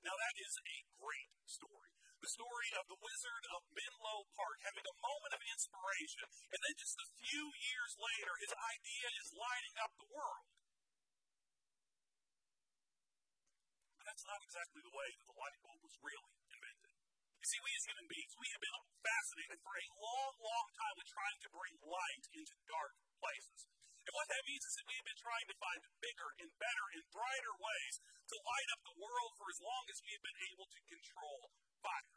Now, 0.00 0.16
that 0.16 0.36
is 0.40 0.56
a 0.56 0.76
great 0.96 1.32
story. 1.44 1.99
The 2.20 2.36
story 2.36 2.68
of 2.76 2.84
the 2.84 3.00
Wizard 3.00 3.44
of 3.56 3.64
Menlo 3.72 4.28
Park 4.36 4.60
having 4.60 4.84
a 4.84 5.00
moment 5.00 5.32
of 5.32 5.40
inspiration, 5.40 6.28
and 6.52 6.60
then 6.60 6.76
just 6.76 7.00
a 7.00 7.08
few 7.16 7.48
years 7.48 7.96
later, 7.96 8.32
his 8.44 8.52
idea 8.52 9.08
is 9.24 9.32
lighting 9.32 9.76
up 9.80 9.96
the 9.96 10.12
world. 10.12 10.44
But 13.96 14.04
that's 14.04 14.28
not 14.28 14.44
exactly 14.44 14.84
the 14.84 14.92
way 14.92 15.08
that 15.16 15.32
the 15.32 15.40
light 15.40 15.56
bulb 15.64 15.80
was 15.80 15.96
really 16.04 16.36
invented. 16.52 16.92
You 17.40 17.46
see, 17.48 17.64
we 17.64 17.72
as 17.72 17.88
human 17.88 18.04
beings, 18.04 18.36
we 18.36 18.52
have 18.52 18.60
been 18.68 18.76
fascinated 19.00 19.58
for 19.64 19.72
a 19.80 19.88
long, 19.96 20.34
long 20.44 20.66
time 20.76 20.96
with 21.00 21.08
trying 21.08 21.40
to 21.40 21.48
bring 21.56 21.72
light 21.80 22.24
into 22.36 22.52
dark 22.68 23.00
places. 23.16 23.64
And 24.04 24.12
what 24.12 24.28
that 24.28 24.44
means 24.44 24.64
is 24.68 24.76
that 24.76 24.84
we've 24.92 25.08
been 25.08 25.24
trying 25.24 25.48
to 25.48 25.56
find 25.56 25.80
bigger 26.04 26.36
and 26.36 26.52
better 26.60 26.86
and 27.00 27.04
brighter 27.16 27.54
ways 27.56 27.94
to 28.28 28.36
light 28.44 28.68
up 28.76 28.84
the 28.84 29.00
world 29.00 29.32
for 29.40 29.48
as 29.48 29.60
long 29.64 29.88
as 29.88 30.04
we've 30.04 30.20
been 30.20 30.40
able 30.52 30.68
to 30.68 30.80
control 30.84 31.48
fire. 31.80 32.12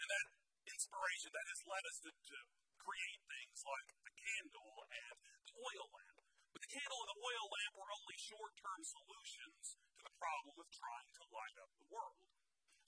And 0.00 0.08
that 0.08 0.26
inspiration 0.66 1.30
that 1.32 1.46
has 1.46 1.60
led 1.68 1.84
us 1.86 1.98
to, 2.04 2.10
to 2.10 2.38
create 2.80 3.20
things 3.28 3.58
like 3.62 3.88
the 4.02 4.14
candle 4.16 4.74
and 4.90 5.16
the 5.22 5.56
oil 5.56 5.86
lamp. 5.92 6.18
But 6.52 6.60
the 6.64 6.72
candle 6.72 7.00
and 7.00 7.10
the 7.12 7.20
oil 7.22 7.46
lamp 7.48 7.72
were 7.78 7.92
only 7.92 8.16
short 8.18 8.52
term 8.58 8.80
solutions 8.82 9.78
to 9.78 10.02
the 10.04 10.16
problem 10.18 10.56
of 10.58 10.68
trying 10.68 11.10
to 11.16 11.32
light 11.32 11.56
up 11.62 11.70
the 11.78 11.88
world. 11.88 12.18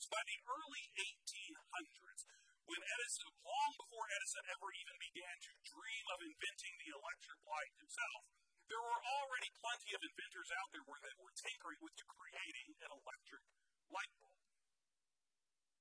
So 0.02 0.12
by 0.12 0.20
the 0.26 0.38
early 0.44 0.84
1800s, 1.00 2.20
when 2.64 2.80
Edison, 2.80 3.28
long 3.44 3.72
before 3.76 4.04
Edison 4.08 4.44
ever 4.52 4.68
even 4.72 4.96
began 5.00 5.36
to 5.48 5.50
dream 5.64 6.04
of 6.12 6.18
inventing 6.24 6.74
the 6.80 6.90
electric 6.96 7.40
light 7.44 7.72
himself, 7.80 8.24
there 8.68 8.80
were 8.80 9.00
already 9.04 9.50
plenty 9.60 9.92
of 9.92 10.00
inventors 10.00 10.50
out 10.56 10.68
there 10.72 10.84
they 10.84 11.16
were 11.20 11.36
tinkering 11.36 11.80
with 11.84 11.94
creating 12.08 12.68
an 12.80 12.90
electric 12.90 13.44
light 13.92 14.12
bulb. 14.16 14.33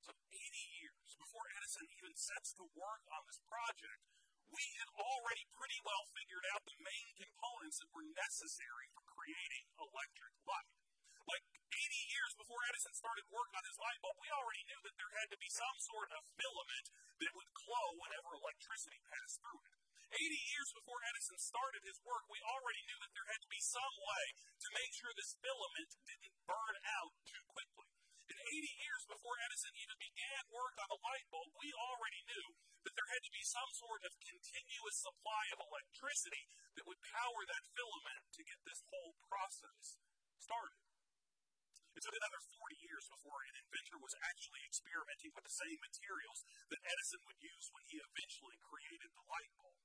So 0.04 0.12
80 0.12 0.84
years 0.84 1.16
before 1.16 1.48
Edison 1.56 1.88
even 1.96 2.12
sets 2.20 2.52
to 2.60 2.68
work 2.76 3.08
on 3.08 3.24
this 3.24 3.40
project, 3.48 4.04
we 4.52 4.64
had 4.76 4.92
already 5.00 5.48
pretty 5.56 5.80
well 5.80 6.04
figured 6.12 6.44
out 6.52 6.68
the 6.68 6.76
main 6.84 7.08
components 7.16 7.80
that 7.80 7.88
were 7.96 8.04
necessary 8.12 8.92
for 8.92 9.00
creating 9.08 9.64
electric 9.80 10.36
light. 10.44 10.76
Like 11.24 11.48
80 11.72 12.12
years 12.12 12.36
before 12.36 12.60
Edison 12.68 12.92
started 13.00 13.32
work 13.32 13.48
on 13.56 13.64
his 13.64 13.80
light 13.80 13.96
bulb, 14.04 14.20
we 14.20 14.28
already 14.28 14.68
knew 14.68 14.82
that 14.84 15.00
there 15.00 15.14
had 15.24 15.32
to 15.32 15.40
be 15.40 15.48
some 15.48 15.78
sort 15.80 16.12
of 16.12 16.28
filament 16.36 16.92
that 17.24 17.36
would 17.40 17.52
glow 17.56 17.88
whenever 17.96 18.36
electricity 18.36 19.00
passed 19.08 19.40
through 19.40 19.64
it. 19.72 19.80
80 20.20 20.20
years 20.52 20.70
before 20.76 21.00
Edison 21.16 21.40
started 21.40 21.88
his 21.88 22.04
work, 22.04 22.28
we 22.28 22.44
already 22.44 22.84
knew 22.92 23.00
that 23.08 23.16
there 23.16 23.32
had 23.32 23.40
to 23.40 23.48
be 23.48 23.64
some 23.64 23.96
way 24.04 24.26
to 24.36 24.76
make 24.76 24.92
sure 25.00 25.16
this 25.16 25.40
filament 25.40 25.96
didn't 26.04 26.36
burn 26.44 26.76
out 27.00 27.16
too 27.24 27.42
quickly. 27.48 27.93
And 28.44 28.60
80 28.60 28.76
years 28.76 29.04
before 29.08 29.40
Edison 29.40 29.72
even 29.72 29.96
began 30.04 30.44
work 30.52 30.76
on 30.76 30.92
the 30.92 31.00
light 31.00 31.24
bulb, 31.32 31.48
we 31.56 31.72
already 31.80 32.28
knew 32.28 32.60
that 32.84 32.92
there 32.92 33.08
had 33.16 33.24
to 33.24 33.32
be 33.32 33.40
some 33.40 33.72
sort 33.72 34.04
of 34.04 34.20
continuous 34.20 35.00
supply 35.00 35.48
of 35.56 35.64
electricity 35.64 36.52
that 36.76 36.84
would 36.84 37.00
power 37.08 37.40
that 37.48 37.64
filament 37.72 38.20
to 38.36 38.44
get 38.44 38.60
this 38.68 38.84
whole 38.92 39.16
process 39.32 39.96
started. 40.44 40.76
It 41.96 42.04
took 42.04 42.20
another 42.20 42.44
40 42.44 42.84
years 42.84 43.08
before 43.08 43.40
an 43.48 43.64
inventor 43.64 44.04
was 44.04 44.20
actually 44.28 44.68
experimenting 44.68 45.32
with 45.32 45.48
the 45.48 45.60
same 45.64 45.80
materials 45.80 46.44
that 46.68 46.84
Edison 46.84 47.24
would 47.24 47.40
use 47.40 47.72
when 47.72 47.88
he 47.88 47.96
eventually 47.96 48.60
created 48.60 49.08
the 49.16 49.24
light 49.24 49.56
bulb. 49.56 49.80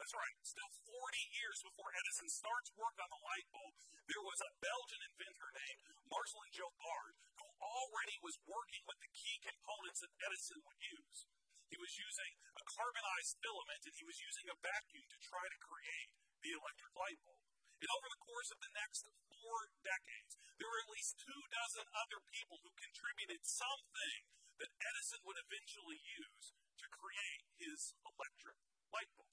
That's 0.00 0.16
right. 0.16 0.36
Still 0.40 0.72
40 0.88 1.36
years 1.36 1.60
before 1.60 1.92
Edison 1.92 2.32
starts 2.32 2.72
work 2.80 2.96
on 2.96 3.12
the 3.12 3.20
light 3.20 3.44
bulb, 3.52 3.76
there 4.08 4.24
was 4.24 4.40
a 4.40 4.56
Belgian 4.56 5.04
inventor 5.04 5.52
named 5.52 5.84
Marcel 6.08 6.48
Jobard 6.48 7.20
already 7.60 8.16
was 8.24 8.40
working 8.48 8.82
with 8.88 8.98
the 9.04 9.12
key 9.12 9.36
components 9.44 10.00
that 10.00 10.16
Edison 10.20 10.60
would 10.64 10.80
use. 10.80 11.28
He 11.70 11.78
was 11.78 11.94
using 11.94 12.32
a 12.58 12.64
carbonized 12.66 13.38
filament 13.38 13.86
and 13.86 13.94
he 13.94 14.02
was 14.02 14.18
using 14.18 14.50
a 14.50 14.58
vacuum 14.58 15.06
to 15.06 15.18
try 15.22 15.44
to 15.46 15.58
create 15.62 16.10
the 16.42 16.56
electric 16.56 16.92
light 16.98 17.20
bulb. 17.22 17.38
And 17.80 17.88
over 17.96 18.08
the 18.12 18.24
course 18.26 18.50
of 18.52 18.60
the 18.60 18.74
next 18.76 19.08
four 19.30 19.58
decades, 19.80 20.36
there 20.60 20.68
were 20.68 20.82
at 20.84 20.92
least 20.92 21.16
two 21.16 21.42
dozen 21.48 21.86
other 21.96 22.20
people 22.28 22.60
who 22.60 22.72
contributed 22.76 23.40
something 23.46 24.18
that 24.60 24.76
Edison 24.76 25.24
would 25.24 25.40
eventually 25.40 25.96
use 25.96 26.52
to 26.52 26.86
create 26.92 27.44
his 27.56 27.96
electric 28.04 28.60
light 28.92 29.08
bulb. 29.16 29.32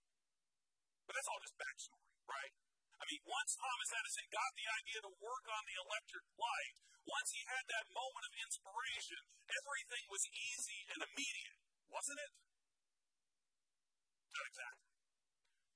But 1.04 1.20
that's 1.20 1.28
all 1.28 1.44
just 1.44 1.60
backstory, 1.60 2.08
right? 2.28 2.54
I 2.98 3.04
mean, 3.12 3.22
once 3.28 3.56
Thomas 3.60 3.92
Edison 3.92 4.28
got 4.32 4.52
the 4.56 4.68
idea 4.68 5.00
to 5.04 5.12
work 5.20 5.46
on 5.52 5.64
the 5.68 5.78
electric 5.84 6.26
light, 6.40 6.76
once 7.08 7.30
he 7.32 7.42
had 7.48 7.64
that 7.72 7.88
moment 7.96 8.28
of 8.28 8.34
inspiration, 8.36 9.22
everything 9.48 10.04
was 10.12 10.24
easy 10.28 10.80
and 10.92 11.00
immediate, 11.00 11.60
wasn't 11.88 12.20
it? 12.20 12.32
Not 14.36 14.46
exactly. 14.52 14.92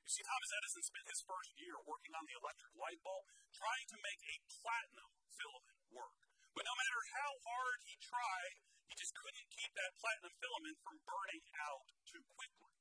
You 0.03 0.09
see, 0.11 0.27
Thomas 0.27 0.51
Edison 0.51 0.83
spent 0.83 1.07
his 1.07 1.23
first 1.23 1.55
year 1.55 1.75
working 1.87 2.11
on 2.19 2.27
the 2.27 2.35
electric 2.35 2.75
light 2.75 2.99
bulb, 2.99 3.31
trying 3.55 3.87
to 3.95 3.97
make 4.03 4.19
a 4.27 4.43
platinum 4.59 5.11
filament 5.31 5.79
work. 5.95 6.19
But 6.51 6.67
no 6.67 6.75
matter 6.75 7.01
how 7.15 7.31
hard 7.47 7.79
he 7.87 7.95
tried, 8.03 8.59
he 8.91 8.99
just 8.99 9.15
couldn't 9.15 9.47
keep 9.55 9.71
that 9.71 9.95
platinum 10.03 10.35
filament 10.35 10.77
from 10.83 10.99
burning 11.07 11.47
out 11.63 11.87
too 12.11 12.27
quickly. 12.27 12.75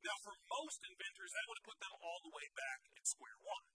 Now, 0.00 0.16
for 0.24 0.32
most 0.48 0.80
inventors, 0.88 1.36
that 1.36 1.44
would 1.52 1.60
have 1.60 1.68
put 1.68 1.80
them 1.84 1.92
all 2.00 2.24
the 2.24 2.32
way 2.32 2.48
back 2.56 2.80
at 2.96 3.04
square 3.04 3.36
one, 3.44 3.68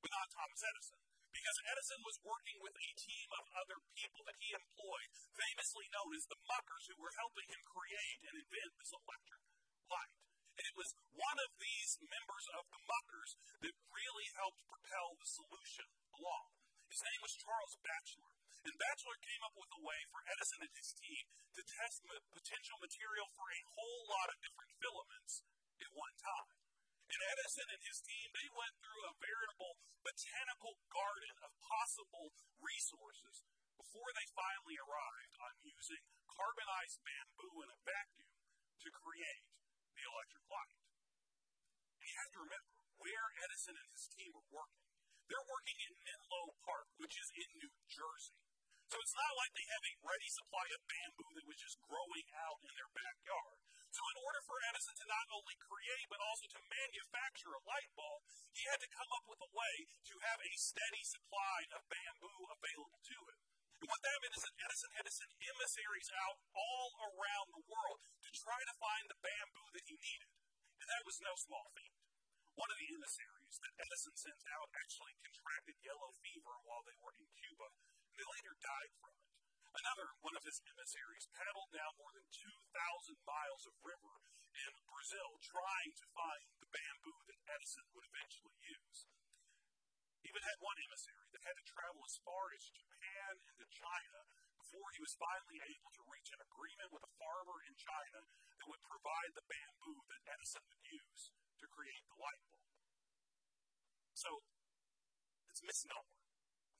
but 0.00 0.08
not 0.08 0.32
Thomas 0.32 0.64
Edison. 0.64 0.96
Because 1.36 1.68
Edison 1.68 2.00
was 2.00 2.16
working 2.24 2.56
with 2.64 2.72
a 2.72 2.90
team 2.96 3.28
of 3.36 3.44
other 3.60 3.76
people 3.92 4.24
that 4.24 4.40
he 4.40 4.56
employed, 4.56 5.12
famously 5.36 5.84
known 5.92 6.16
as 6.16 6.24
the 6.32 6.40
muckers, 6.48 6.88
who 6.88 6.96
were 6.96 7.12
helping 7.20 7.44
him 7.44 7.60
create 7.68 8.24
and 8.24 8.40
invent 8.40 8.72
this 8.80 8.96
electric 8.96 9.44
light. 9.92 10.16
And 10.56 10.64
it 10.64 10.80
was 10.80 10.96
one 11.12 11.38
of 11.44 11.52
these 11.60 12.00
members 12.00 12.48
of 12.56 12.64
the 12.72 12.80
muckers 12.88 13.36
that 13.60 13.76
really 13.92 14.28
helped 14.40 14.64
propel 14.64 15.20
the 15.20 15.28
solution 15.28 15.84
along. 16.16 16.56
His 16.88 17.04
name 17.04 17.20
was 17.20 17.36
Charles 17.36 17.76
Batchelor. 17.84 18.32
And 18.64 18.80
Batchelor 18.80 19.18
came 19.20 19.44
up 19.44 19.54
with 19.60 19.70
a 19.76 19.84
way 19.84 20.00
for 20.08 20.24
Edison 20.32 20.64
and 20.64 20.72
his 20.72 20.96
team 20.96 21.24
to 21.52 21.62
test 21.62 22.00
the 22.00 22.16
potential 22.32 22.80
material 22.80 23.28
for 23.36 23.44
a 23.52 23.66
whole 23.76 24.08
lot 24.08 24.32
of 24.32 24.40
different 24.40 24.72
filaments 24.80 25.44
at 25.84 25.92
one 25.92 26.16
time. 26.16 26.65
And 27.06 27.22
Edison 27.22 27.66
and 27.70 27.82
his 27.86 28.02
team, 28.02 28.26
they 28.34 28.50
went 28.50 28.74
through 28.82 29.02
a 29.06 29.18
veritable 29.22 29.78
botanical 30.02 30.74
garden 30.90 31.34
of 31.46 31.50
possible 31.62 32.34
resources 32.58 33.46
before 33.78 34.10
they 34.16 34.26
finally 34.34 34.76
arrived 34.80 35.34
on 35.38 35.52
using 35.62 36.02
carbonized 36.26 36.98
bamboo 37.06 37.62
in 37.62 37.70
a 37.70 37.82
vacuum 37.86 38.32
to 38.82 38.88
create 38.90 39.44
the 39.94 40.04
electric 40.04 40.44
light. 40.50 40.76
And 42.02 42.06
you 42.10 42.16
have 42.20 42.32
to 42.34 42.44
remember 42.44 42.74
where 42.98 43.26
Edison 43.46 43.76
and 43.78 43.90
his 43.94 44.10
team 44.10 44.34
are 44.34 44.50
working. 44.50 44.86
They're 45.26 45.50
working 45.50 45.78
in 45.82 45.92
Menlo 46.06 46.54
Park, 46.62 46.86
which 47.02 47.18
is 47.18 47.28
in 47.34 47.48
New 47.58 47.72
Jersey. 47.90 48.38
So 48.86 48.94
it's 49.02 49.18
not 49.18 49.34
like 49.34 49.50
they 49.58 49.66
have 49.66 49.82
a 49.82 49.98
ready 50.06 50.30
supply 50.30 50.66
of 50.70 50.86
bamboo 50.86 51.30
that 51.34 51.48
was 51.50 51.58
just 51.58 51.82
growing 51.82 52.26
out 52.38 52.62
in 52.62 52.72
their 52.78 52.90
backyard. 52.94 53.58
So, 53.96 54.04
in 54.12 54.20
order 54.28 54.44
for 54.44 54.60
Edison 54.68 54.92
to 54.92 55.08
not 55.08 55.24
only 55.32 55.56
create 55.56 56.04
but 56.12 56.20
also 56.20 56.44
to 56.52 56.68
manufacture 56.68 57.48
a 57.48 57.64
light 57.64 57.88
bulb, 57.96 58.28
he 58.52 58.68
had 58.68 58.76
to 58.84 58.92
come 58.92 59.08
up 59.16 59.24
with 59.24 59.40
a 59.40 59.48
way 59.56 59.88
to 59.88 60.14
have 60.20 60.36
a 60.36 60.52
steady 60.60 61.00
supply 61.00 61.64
of 61.72 61.88
bamboo 61.88 62.44
available 62.52 63.00
to 63.00 63.18
him. 63.24 63.40
And 63.80 63.88
what 63.88 64.04
that 64.04 64.20
meant 64.20 64.36
is 64.36 64.44
that 64.44 64.60
Edison 64.68 64.92
had 65.00 65.08
to 65.08 65.16
send 65.16 65.32
emissaries 65.40 66.12
out 66.12 66.36
all 66.52 66.90
around 67.08 67.48
the 67.56 67.64
world 67.64 68.04
to 68.20 68.30
try 68.36 68.60
to 68.68 68.76
find 68.76 69.08
the 69.08 69.16
bamboo 69.16 69.68
that 69.72 69.88
he 69.88 69.96
needed. 69.96 70.28
And 70.76 70.88
that 70.92 71.08
was 71.08 71.24
no 71.24 71.32
small 71.40 71.64
feat. 71.72 71.96
One 72.52 72.68
of 72.68 72.76
the 72.76 72.92
emissaries 73.00 73.56
that 73.64 73.80
Edison 73.80 74.12
sent 74.12 74.44
out 74.60 74.76
actually 74.76 75.16
contracted 75.24 75.80
yellow 75.80 76.12
fever 76.20 76.52
while 76.68 76.84
they 76.84 77.00
were 77.00 77.16
in 77.16 77.32
Cuba, 77.32 77.72
and 78.12 78.16
they 78.20 78.28
later 78.28 78.60
died 78.60 78.92
from 79.00 79.16
it. 79.16 79.35
Another 79.76 80.08
one 80.24 80.32
of 80.32 80.44
his 80.48 80.56
emissaries 80.72 81.28
paddled 81.36 81.68
down 81.68 81.92
more 82.00 82.08
than 82.16 82.24
2,000 82.32 82.48
miles 83.28 83.64
of 83.68 83.76
river 83.84 84.24
in 84.56 84.72
Brazil 84.88 85.36
trying 85.44 85.92
to 86.00 86.06
find 86.16 86.48
the 86.64 86.72
bamboo 86.72 87.20
that 87.28 87.44
Edison 87.44 87.84
would 87.92 88.08
eventually 88.08 88.56
use. 88.56 89.04
He 90.24 90.32
even 90.32 90.40
had 90.48 90.64
one 90.64 90.80
emissary 90.80 91.28
that 91.28 91.44
had 91.44 91.60
to 91.60 91.70
travel 91.76 92.00
as 92.08 92.16
far 92.24 92.56
as 92.56 92.72
Japan 92.72 93.32
and 93.36 93.56
to 93.60 93.66
China 93.68 94.18
before 94.56 94.88
he 94.96 95.04
was 95.04 95.20
finally 95.20 95.60
able 95.60 95.92
to 95.92 96.08
reach 96.08 96.32
an 96.32 96.40
agreement 96.40 96.96
with 96.96 97.04
a 97.04 97.16
farmer 97.20 97.60
in 97.68 97.76
China 97.76 98.20
that 98.56 98.68
would 98.72 98.80
provide 98.80 99.32
the 99.36 99.44
bamboo 99.44 100.00
that 100.08 100.24
Edison 100.24 100.64
would 100.72 100.84
use 100.88 101.36
to 101.60 101.68
create 101.68 102.04
the 102.08 102.16
light 102.16 102.40
bulb. 102.48 102.64
So, 104.16 104.40
it's 105.52 105.60
misnomer 105.60 106.25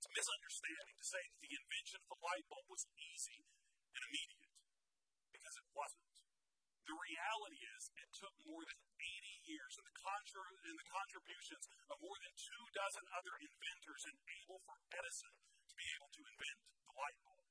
misunderstanding 0.04 0.96
to 0.96 1.06
say 1.06 1.22
that 1.24 1.40
the 1.40 1.56
invention 1.56 1.98
of 2.04 2.08
the 2.12 2.20
light 2.20 2.44
bulb 2.48 2.66
was 2.68 2.84
easy 2.96 3.40
and 3.96 4.02
immediate, 4.04 4.52
because 5.32 5.56
it 5.56 5.68
wasn't. 5.72 6.16
The 6.86 6.94
reality 6.94 7.60
is, 7.66 7.82
it 7.98 8.10
took 8.14 8.34
more 8.46 8.62
than 8.62 8.78
80 8.78 9.50
years 9.50 9.72
and 9.74 9.86
the, 9.90 9.96
contra- 9.98 10.54
and 10.70 10.76
the 10.78 10.86
contributions 10.86 11.66
of 11.90 11.98
more 11.98 12.18
than 12.22 12.34
two 12.38 12.64
dozen 12.70 13.04
other 13.10 13.34
inventors 13.42 14.06
enabled 14.06 14.62
for 14.62 14.78
Edison 14.94 15.34
to 15.66 15.74
be 15.74 15.86
able 15.98 16.10
to 16.14 16.22
invent 16.22 16.58
the 16.86 16.94
light 16.94 17.18
bulb. 17.26 17.42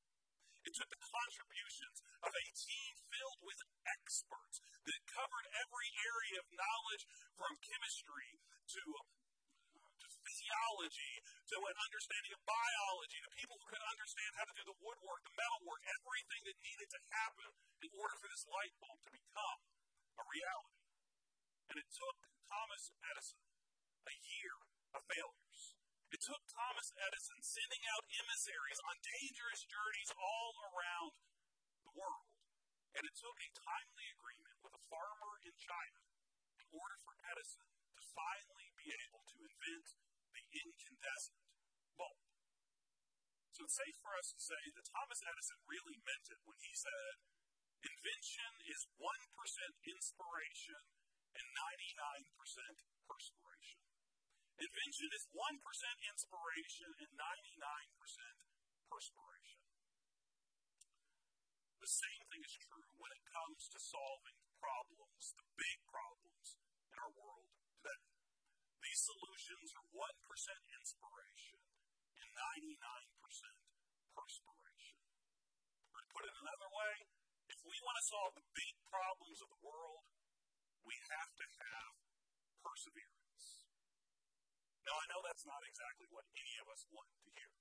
It 0.66 0.74
took 0.74 0.90
the 0.90 1.04
contributions 1.04 1.98
of 2.26 2.32
a 2.34 2.46
team 2.58 2.92
filled 3.12 3.42
with 3.46 3.60
experts 3.86 4.58
that 4.88 5.14
covered 5.14 5.46
every 5.62 5.90
area 5.94 6.38
of 6.42 6.48
knowledge 6.56 7.04
from 7.38 7.54
chemistry 7.62 8.40
to 8.72 8.84
physiology, 10.36 11.24
to 11.48 11.56
an 11.64 11.78
understanding 11.80 12.36
of 12.36 12.44
biology, 12.44 13.24
to 13.24 13.32
people 13.40 13.56
who 13.56 13.72
could 13.72 13.80
understand 13.88 14.36
how 14.36 14.44
to 14.44 14.56
do 14.60 14.68
the 14.68 14.80
woodwork, 14.84 15.24
the 15.24 15.32
metalwork, 15.32 15.80
everything 15.88 16.44
that 16.44 16.60
needed 16.60 16.92
to 16.92 17.00
happen 17.08 17.50
in 17.80 17.92
order 17.96 18.20
for 18.20 18.28
this 18.28 18.44
light 18.52 18.76
bulb 18.84 19.00
to 19.08 19.16
become 19.16 19.60
a 20.20 20.24
reality. 20.28 20.84
And 21.72 21.80
it 21.80 21.88
took 21.88 22.20
Thomas 22.52 22.92
Edison 23.00 23.48
a 24.12 24.16
year 24.28 24.56
of 24.92 25.08
failures. 25.08 25.62
It 26.12 26.20
took 26.20 26.44
Thomas 26.52 26.92
Edison 27.00 27.40
sending 27.40 27.84
out 27.96 28.04
emissaries 28.20 28.84
on 28.92 29.08
dangerous 29.08 29.64
journeys 29.64 30.12
all 30.20 30.52
around 30.68 31.16
the 31.88 31.96
world. 31.96 32.28
And 32.92 33.08
it 33.08 33.16
took 33.16 33.40
a 33.40 33.56
timely 33.56 34.08
agreement 34.12 34.60
with 34.60 34.76
a 34.76 34.84
farmer 34.92 35.40
in 35.48 35.56
China 35.56 36.04
in 36.60 36.68
order 36.76 37.00
for 37.08 37.16
Edison 37.24 37.68
to 37.72 38.02
finally 38.12 38.68
be 38.76 38.92
able 38.92 39.24
to 39.32 39.38
invent 39.40 39.88
incandescent 40.56 41.44
bulb. 42.00 42.24
So 43.52 43.68
it's 43.68 43.76
safe 43.76 43.98
for 44.00 44.16
us 44.16 44.32
to 44.32 44.40
say 44.40 44.64
that 44.76 44.88
Thomas 44.88 45.20
Edison 45.24 45.60
really 45.68 46.00
meant 46.04 46.32
it 46.32 46.40
when 46.48 46.60
he 46.64 46.74
said, 46.76 47.20
Invention 47.84 48.52
is 48.66 48.90
1% 48.98 49.06
inspiration 49.86 50.82
and 51.36 51.46
99% 51.54 52.82
perspiration. 53.06 53.82
Invention 54.56 55.10
is 55.12 55.28
1% 55.36 55.36
inspiration 55.36 56.90
and 56.96 57.12
99% 57.14 58.40
perspiration. 58.88 59.62
The 61.84 61.92
same 61.92 62.24
thing 62.34 62.42
is 62.42 62.56
true 62.58 62.90
when 62.98 63.14
it 63.14 63.22
comes 63.30 63.70
to 63.70 63.78
solving 63.78 64.40
problems, 64.58 65.36
the 65.38 65.46
big 65.60 65.78
problems 65.86 66.58
in 66.90 66.98
our 66.98 67.14
world 67.14 67.52
today. 67.78 68.15
Solutions 68.96 69.76
are 69.76 69.88
1% 69.92 70.00
inspiration 70.72 71.60
and 72.16 72.30
99% 72.32 72.72
perspiration. 74.16 75.00
Or 75.92 76.00
to 76.00 76.08
put 76.16 76.24
it 76.24 76.32
another 76.32 76.70
way, 76.72 76.94
if 77.52 77.60
we 77.68 77.76
want 77.84 78.00
to 78.00 78.06
solve 78.08 78.32
the 78.40 78.48
big 78.56 78.72
problems 78.88 79.44
of 79.44 79.52
the 79.52 79.60
world, 79.68 80.08
we 80.88 80.96
have 81.12 81.32
to 81.36 81.44
have 81.44 81.92
perseverance. 82.64 83.68
Now, 84.88 84.96
I 84.96 85.06
know 85.12 85.20
that's 85.28 85.44
not 85.44 85.60
exactly 85.68 86.08
what 86.16 86.24
any 86.32 86.56
of 86.64 86.72
us 86.72 86.88
want 86.88 87.12
to 87.12 87.28
hear. 87.36 87.55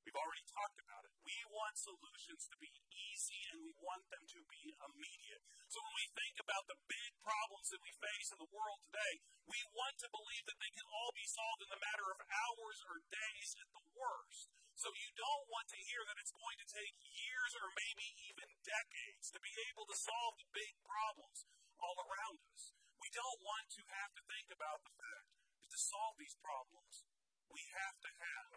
We've 0.00 0.16
already 0.16 0.46
talked 0.48 0.80
about 0.80 1.04
it. 1.04 1.12
We 1.20 1.36
want 1.52 1.76
solutions 1.76 2.48
to 2.48 2.56
be 2.56 2.72
easy 2.88 3.40
and 3.52 3.60
we 3.60 3.72
want 3.84 4.08
them 4.08 4.24
to 4.24 4.40
be 4.48 4.72
immediate. 4.72 5.44
So 5.68 5.78
when 5.84 5.94
we 6.00 6.06
think 6.16 6.40
about 6.40 6.64
the 6.66 6.80
big 6.88 7.10
problems 7.20 7.68
that 7.70 7.84
we 7.84 7.92
face 8.00 8.32
in 8.32 8.40
the 8.40 8.48
world 8.48 8.80
today, 8.88 9.20
we 9.44 9.60
want 9.76 10.00
to 10.00 10.08
believe 10.08 10.44
that 10.48 10.58
they 10.58 10.72
can 10.72 10.88
all 10.88 11.12
be 11.12 11.28
solved 11.28 11.62
in 11.62 11.70
a 11.70 11.84
matter 11.84 12.08
of 12.08 12.18
hours 12.26 12.78
or 12.88 13.04
days 13.12 13.50
at 13.60 13.68
the 13.76 13.84
worst. 13.92 14.48
So 14.80 14.88
you 14.96 15.10
don't 15.12 15.46
want 15.52 15.68
to 15.68 15.84
hear 15.84 16.00
that 16.08 16.16
it's 16.16 16.32
going 16.32 16.56
to 16.56 16.72
take 16.72 16.96
years 17.04 17.52
or 17.60 17.68
maybe 17.76 18.06
even 18.32 18.48
decades 18.64 19.28
to 19.36 19.40
be 19.44 19.52
able 19.68 19.84
to 19.84 19.96
solve 20.00 20.40
the 20.40 20.48
big 20.56 20.72
problems 20.80 21.44
all 21.76 22.00
around 22.00 22.40
us. 22.56 22.72
We 22.96 23.12
don't 23.12 23.40
want 23.44 23.68
to 23.76 23.82
have 24.00 24.16
to 24.16 24.22
think 24.24 24.48
about 24.48 24.80
the 24.80 24.94
fact 24.96 25.28
that 25.60 25.68
to 25.68 25.78
solve 25.78 26.16
these 26.16 26.36
problems, 26.40 27.04
we 27.52 27.60
have 27.76 27.96
to 28.00 28.10
have 28.16 28.48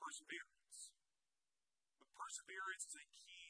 perseverance 0.00 0.61
perseverance 2.22 2.86
is 2.86 2.94
a 2.94 3.06
key 3.18 3.46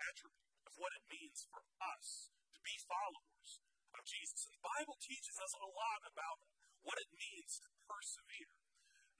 attribute 0.00 0.56
of 0.64 0.72
what 0.80 0.88
it 0.96 1.04
means 1.12 1.44
for 1.52 1.60
us 1.84 2.32
to 2.56 2.60
be 2.64 2.72
followers 2.88 3.60
of 3.92 4.00
Jesus. 4.08 4.48
And 4.48 4.56
the 4.56 4.64
Bible 4.64 4.96
teaches 4.96 5.36
us 5.36 5.52
a 5.52 5.68
lot 5.68 6.00
about 6.08 6.40
what 6.80 6.96
it 6.96 7.12
means 7.12 7.60
to 7.60 7.68
persevere. 7.84 8.56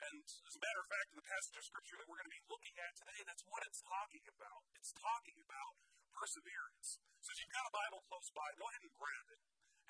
And 0.01 0.25
as 0.25 0.55
a 0.57 0.65
matter 0.65 0.81
of 0.81 0.89
fact, 0.89 1.13
in 1.13 1.21
the 1.21 1.29
passage 1.29 1.57
of 1.61 1.65
Scripture 1.69 1.97
that 2.01 2.09
we're 2.09 2.21
going 2.21 2.33
to 2.33 2.39
be 2.41 2.49
looking 2.49 2.77
at 2.81 2.93
today, 2.97 3.21
that's 3.29 3.45
what 3.45 3.65
it's 3.69 3.85
talking 3.85 4.25
about. 4.33 4.61
It's 4.81 4.93
talking 4.97 5.39
about 5.45 5.73
perseverance. 6.17 7.01
So 7.21 7.33
if 7.33 7.37
you've 7.41 7.53
got 7.53 7.69
a 7.69 7.77
Bible 7.77 8.01
close 8.09 8.29
by, 8.33 8.49
go 8.57 8.65
ahead 8.65 8.85
and 8.85 8.97
grab 8.97 9.27
it 9.29 9.41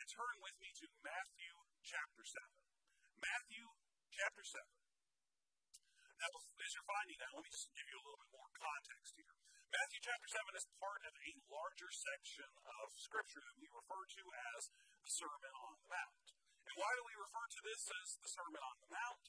and 0.02 0.06
turn 0.10 0.34
with 0.42 0.56
me 0.58 0.70
to 0.82 0.86
Matthew 1.02 1.54
chapter 1.86 2.22
7. 2.26 2.42
Matthew 3.22 3.66
chapter 4.10 4.42
7. 4.42 4.85
Now, 6.16 6.32
as 6.32 6.72
you're 6.72 6.88
finding 6.88 7.18
that, 7.20 7.30
let 7.36 7.44
me 7.44 7.52
just 7.52 7.68
give 7.76 7.88
you 7.92 7.98
a 8.00 8.04
little 8.04 8.20
bit 8.24 8.32
more 8.32 8.48
context 8.56 9.12
here. 9.20 9.36
Matthew 9.68 10.00
chapter 10.00 10.28
7 10.32 10.56
is 10.56 10.66
part 10.80 11.02
of 11.04 11.12
a 11.12 11.30
larger 11.52 11.90
section 11.92 12.48
of 12.64 12.86
Scripture 12.96 13.42
that 13.44 13.58
we 13.60 13.68
refer 13.68 14.00
to 14.00 14.24
as 14.56 14.72
the 15.04 15.12
Sermon 15.12 15.52
on 15.60 15.76
the 15.76 15.88
Mount. 15.92 16.26
And 16.64 16.74
why 16.80 16.90
do 16.96 17.02
we 17.04 17.14
refer 17.20 17.44
to 17.44 17.60
this 17.68 17.82
as 18.00 18.08
the 18.16 18.30
Sermon 18.32 18.62
on 18.64 18.76
the 18.80 18.90
Mount? 18.90 19.24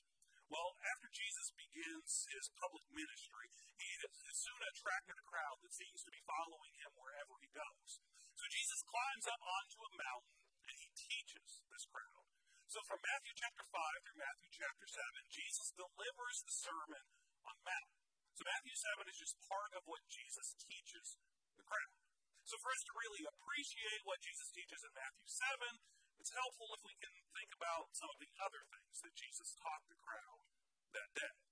Well, 0.48 0.80
after 0.96 1.12
Jesus 1.12 1.52
begins 1.60 2.24
his 2.32 2.48
public 2.56 2.88
ministry, 2.96 3.52
he 3.76 3.92
has 4.08 4.38
soon 4.40 4.62
attracted 4.64 5.20
a 5.20 5.28
crowd 5.28 5.60
that 5.60 5.76
seems 5.76 6.00
to 6.08 6.12
be 6.16 6.24
following 6.24 6.72
him 6.80 6.96
wherever 6.96 7.36
he 7.44 7.52
goes. 7.52 8.00
So 8.32 8.48
Jesus 8.48 8.80
climbs 8.88 9.28
up 9.28 9.44
onto 9.44 9.80
a 9.84 9.92
mountain 10.00 10.40
and 10.72 10.76
he 10.80 10.90
teaches 10.96 11.68
this 11.68 11.84
crowd. 11.92 12.27
So 12.68 12.84
from 12.84 13.00
Matthew 13.00 13.32
chapter 13.32 13.64
5 13.64 14.04
through 14.04 14.20
Matthew 14.20 14.52
chapter 14.52 14.84
7, 14.92 15.00
Jesus 15.32 15.72
delivers 15.72 16.44
the 16.44 16.52
Sermon 16.52 17.06
on 17.48 17.56
Mount. 17.64 17.96
So 18.36 18.44
Matthew 18.44 18.76
7 18.76 19.08
is 19.08 19.16
just 19.16 19.40
part 19.48 19.72
of 19.72 19.88
what 19.88 20.04
Jesus 20.12 20.52
teaches 20.68 21.16
the 21.56 21.64
crowd. 21.64 21.96
So 22.44 22.60
for 22.60 22.68
us 22.76 22.84
to 22.92 23.00
really 23.00 23.24
appreciate 23.24 24.04
what 24.04 24.20
Jesus 24.20 24.52
teaches 24.52 24.84
in 24.84 24.92
Matthew 24.92 25.32
7, 25.32 25.80
it's 26.20 26.36
helpful 26.36 26.68
if 26.76 26.84
we 26.84 27.00
can 27.00 27.16
think 27.32 27.56
about 27.56 27.88
some 27.96 28.12
of 28.12 28.20
the 28.20 28.36
other 28.44 28.60
things 28.68 29.00
that 29.00 29.16
Jesus 29.16 29.56
taught 29.56 29.88
the 29.88 29.96
crowd 30.04 30.44
that 30.92 31.10
day. 31.16 31.47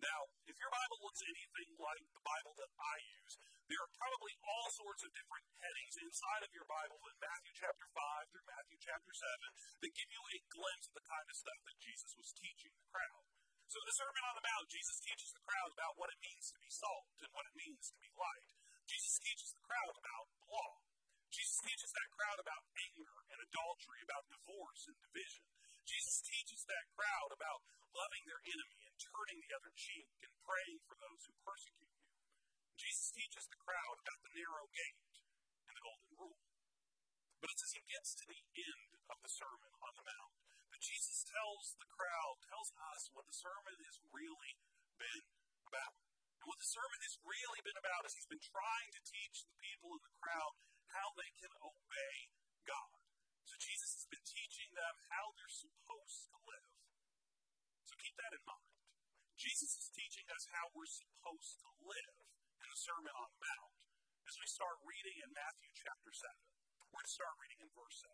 Now, 0.00 0.20
if 0.48 0.56
your 0.56 0.72
Bible 0.72 0.98
looks 1.04 1.20
anything 1.20 1.76
like 1.76 2.00
the 2.16 2.24
Bible 2.24 2.56
that 2.56 2.72
I 2.72 2.96
use, 3.20 3.34
there 3.68 3.80
are 3.84 3.92
probably 4.00 4.32
all 4.40 4.68
sorts 4.72 5.04
of 5.04 5.12
different 5.12 5.44
headings 5.60 5.94
inside 6.00 6.40
of 6.40 6.50
your 6.56 6.64
Bible 6.64 6.96
in 7.04 7.16
Matthew 7.20 7.52
chapter 7.52 7.84
5 7.84 8.32
through 8.32 8.48
Matthew 8.48 8.80
chapter 8.80 9.12
7 9.12 9.84
that 9.84 9.92
give 9.92 10.08
you 10.08 10.22
a 10.24 10.48
glimpse 10.48 10.88
of 10.88 10.96
the 10.96 11.04
kind 11.04 11.28
of 11.28 11.36
stuff 11.36 11.60
that 11.68 11.84
Jesus 11.84 12.16
was 12.16 12.32
teaching 12.32 12.72
the 12.80 12.88
crowd. 12.88 13.24
So, 13.68 13.76
in 13.78 13.86
the 13.86 14.00
Sermon 14.00 14.24
on 14.24 14.34
the 14.40 14.46
Mount, 14.48 14.72
Jesus 14.72 14.98
teaches 15.04 15.30
the 15.36 15.44
crowd 15.44 15.70
about 15.76 15.94
what 16.00 16.10
it 16.10 16.24
means 16.24 16.48
to 16.48 16.58
be 16.58 16.72
salt 16.72 17.12
and 17.20 17.30
what 17.36 17.44
it 17.44 17.60
means 17.60 17.92
to 17.92 18.00
be 18.00 18.10
light. 18.16 18.48
Jesus 18.88 19.20
teaches 19.20 19.52
the 19.52 19.62
crowd 19.68 19.94
about 20.00 20.26
the 20.32 20.48
law. 20.48 20.80
Jesus 21.28 21.60
teaches 21.60 21.92
that 21.92 22.08
crowd 22.16 22.40
about 22.40 22.64
anger 22.88 23.14
and 23.30 23.38
adultery, 23.38 24.00
about 24.02 24.26
divorce 24.32 24.88
and 24.88 24.96
division. 24.98 25.44
Jesus 25.84 26.24
teaches 26.24 26.64
that 26.66 26.88
crowd 26.96 27.30
about 27.36 27.62
loving 27.94 28.24
their 28.26 28.40
enemy 28.48 28.78
and 28.78 28.79
turning 29.00 29.40
the 29.40 29.56
other 29.56 29.72
cheek 29.72 30.08
and 30.20 30.44
praying 30.44 30.78
for 30.84 30.96
those 31.00 31.24
who 31.24 31.34
persecute 31.40 31.88
you. 31.88 32.04
Jesus 32.76 33.12
teaches 33.12 33.48
the 33.48 33.60
crowd 33.60 33.96
about 34.00 34.20
the 34.24 34.34
narrow 34.36 34.68
gate 34.72 35.00
and 35.68 35.74
the 35.76 35.84
golden 35.84 36.12
rule. 36.16 36.40
But 37.40 37.52
it's 37.52 37.64
as 37.64 37.76
he 37.76 37.84
gets 37.88 38.12
to 38.20 38.24
the 38.28 38.42
end 38.56 38.90
of 39.08 39.16
the 39.24 39.32
Sermon 39.32 39.72
on 39.80 39.92
the 39.96 40.04
Mount 40.04 40.34
that 40.70 40.84
Jesus 40.84 41.24
tells 41.24 41.76
the 41.76 41.88
crowd, 41.88 42.40
tells 42.44 42.72
us 42.92 43.12
what 43.12 43.28
the 43.28 43.36
sermon 43.36 43.76
has 43.84 43.96
really 44.12 44.54
been 44.96 45.24
about. 45.68 45.96
And 46.40 46.48
what 46.48 46.56
the 46.56 46.72
sermon 46.72 47.00
has 47.04 47.20
really 47.20 47.60
been 47.60 47.76
about 47.76 48.08
is 48.08 48.16
he's 48.16 48.32
been 48.32 48.40
trying 48.40 48.90
to 48.96 49.00
teach 49.04 49.44
the 49.44 49.56
people 49.60 49.92
in 49.92 50.02
the 50.04 50.16
crowd 50.16 50.56
how 50.96 51.12
they 51.20 51.28
can 51.36 51.52
obey 51.60 52.16
God. 52.64 52.96
So 53.44 53.60
Jesus 53.60 53.92
has 53.98 54.06
been 54.08 54.24
teaching 54.24 54.72
them 54.72 54.94
how 55.12 55.36
they're 55.36 55.52
supposed 55.52 56.32
to 56.32 56.38
live. 56.48 56.70
So 57.84 57.92
keep 58.00 58.16
that 58.16 58.32
in 58.32 58.42
mind. 58.48 58.69
Jesus 59.40 59.72
is 59.72 59.88
teaching 59.96 60.28
us 60.36 60.52
how 60.52 60.68
we're 60.76 60.84
supposed 60.84 61.56
to 61.64 61.68
live 61.80 62.16
in 62.60 62.68
the 62.68 62.76
Sermon 62.76 63.08
on 63.16 63.32
the 63.32 63.40
Mount 63.40 63.72
as 64.28 64.36
we 64.36 64.44
start 64.44 64.76
reading 64.84 65.16
in 65.16 65.32
Matthew 65.32 65.72
chapter 65.72 66.12
7. 66.12 66.28
We're 66.76 67.00
going 67.00 67.08
to 67.08 67.16
start 67.16 67.40
reading 67.40 67.64
in 67.64 67.72
verse 67.72 68.04
7. 68.04 68.12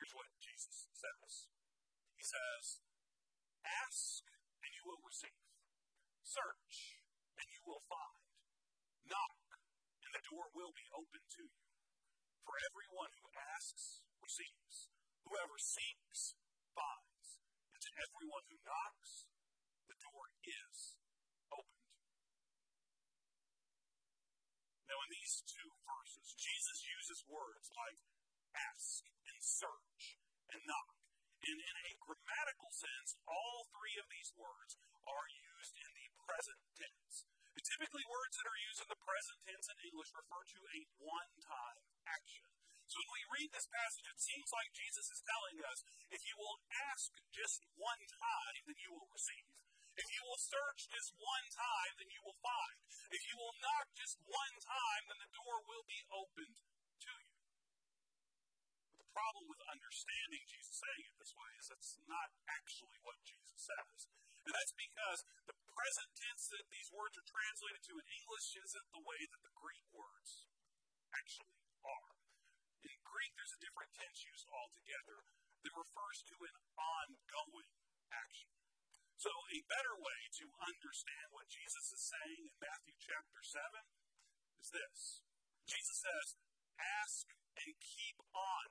Here's 0.00 0.16
what 0.16 0.32
Jesus 0.40 0.88
says 0.96 1.52
He 2.16 2.24
says, 2.24 2.80
Ask 3.84 4.24
and 4.64 4.72
you 4.72 4.88
will 4.88 5.04
receive, 5.04 5.44
search 6.24 7.04
and 7.36 7.44
you 7.52 7.60
will 7.68 7.84
find, 7.84 8.24
knock 9.12 9.60
and 10.08 10.16
the 10.16 10.24
door 10.24 10.48
will 10.56 10.72
be 10.72 10.88
open 10.96 11.20
to 11.36 11.44
you. 11.52 11.68
For 12.48 12.56
everyone 12.64 13.12
who 13.20 13.28
asks 13.60 14.08
receives, 14.24 14.88
whoever 15.20 15.60
seeks 15.60 16.32
finds, 16.72 17.44
and 17.76 17.80
to 17.84 17.92
everyone 18.08 18.48
who 18.48 18.56
knocks, 18.64 19.28
the 19.90 19.98
door 19.98 20.24
is 20.46 20.94
opened. 21.50 21.90
Now, 24.86 24.98
in 25.02 25.10
these 25.10 25.42
two 25.42 25.70
verses, 25.82 26.30
Jesus 26.38 26.78
uses 26.86 27.26
words 27.26 27.66
like 27.74 27.98
ask 28.54 29.02
and 29.26 29.38
search 29.42 30.18
and 30.54 30.62
knock. 30.62 30.94
And 31.40 31.58
in 31.58 31.76
a 31.88 31.98
grammatical 31.98 32.70
sense, 32.70 33.18
all 33.26 33.66
three 33.74 33.96
of 33.98 34.06
these 34.12 34.30
words 34.38 34.78
are 35.08 35.26
used 35.26 35.74
in 35.74 35.90
the 35.90 36.06
present 36.22 36.60
tense. 36.78 37.26
Typically, 37.60 38.04
words 38.08 38.34
that 38.40 38.48
are 38.48 38.62
used 38.66 38.80
in 38.82 38.88
the 38.88 39.02
present 39.04 39.38
tense 39.44 39.66
in 39.68 39.78
English 39.84 40.10
refer 40.16 40.42
to 40.42 40.60
a 40.74 40.78
one 41.00 41.32
time 41.44 41.80
action. 42.08 42.46
So 42.90 42.98
when 42.98 43.10
we 43.14 43.22
read 43.38 43.50
this 43.54 43.70
passage, 43.70 44.06
it 44.10 44.18
seems 44.18 44.50
like 44.50 44.74
Jesus 44.74 45.06
is 45.06 45.22
telling 45.22 45.62
us 45.62 45.78
if 46.10 46.22
you 46.26 46.34
will 46.34 46.58
ask 46.90 47.14
just 47.30 47.62
one 47.78 48.02
time, 48.10 48.62
then 48.66 48.78
you 48.82 48.90
will 48.90 49.06
receive. 49.14 49.49
If 50.00 50.08
you 50.16 50.22
will 50.24 50.40
search 50.40 50.88
just 50.88 51.12
one 51.20 51.46
time, 51.52 51.92
then 52.00 52.08
you 52.08 52.24
will 52.24 52.40
find. 52.40 52.76
If 53.12 53.20
you 53.28 53.36
will 53.36 53.52
knock 53.60 53.92
just 53.92 54.16
one 54.24 54.56
time, 54.64 55.02
then 55.12 55.20
the 55.20 55.34
door 55.36 55.60
will 55.68 55.84
be 55.84 56.00
opened 56.08 56.56
to 56.56 57.12
you. 57.20 57.36
But 58.96 59.04
the 59.04 59.12
problem 59.12 59.44
with 59.44 59.60
understanding 59.68 60.40
Jesus 60.48 60.80
saying 60.80 61.04
it 61.04 61.20
this 61.20 61.36
way 61.36 61.52
is 61.60 61.68
that's 61.68 62.00
not 62.08 62.32
actually 62.48 62.96
what 63.04 63.20
Jesus 63.28 63.60
says. 63.60 64.08
And 64.48 64.56
that's 64.56 64.72
because 64.72 65.20
the 65.44 65.56
present 65.68 66.10
tense 66.16 66.48
that 66.48 66.64
these 66.72 66.88
words 66.96 67.20
are 67.20 67.28
translated 67.28 67.84
to 67.92 68.00
in 68.00 68.08
English 68.08 68.56
isn't 68.56 68.88
the 68.96 69.04
way 69.04 69.20
that 69.28 69.44
the 69.44 69.52
Greek 69.52 69.84
words 69.92 70.48
actually 71.12 71.60
are. 71.84 72.16
In 72.88 72.96
Greek, 73.04 73.36
there's 73.36 73.52
a 73.52 73.60
different 73.60 73.92
tense 73.92 74.24
used 74.24 74.48
altogether 74.48 75.28
that 75.60 75.76
refers 75.76 76.24
to 76.24 76.36
an 76.40 76.56
ongoing. 76.80 77.79
So, 79.20 79.28
a 79.28 79.60
better 79.68 80.00
way 80.00 80.20
to 80.40 80.48
understand 80.64 81.28
what 81.36 81.44
Jesus 81.52 81.92
is 81.92 82.08
saying 82.08 82.40
in 82.40 82.56
Matthew 82.56 82.96
chapter 83.04 83.44
7 83.44 83.60
is 84.64 84.72
this 84.72 85.20
Jesus 85.68 86.00
says, 86.00 86.40
Ask 87.04 87.28
and 87.60 87.76
keep 87.84 88.16
on 88.32 88.64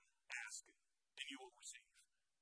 asking, 0.50 0.82
and 1.22 1.26
you 1.30 1.38
will 1.38 1.54
receive. 1.54 1.94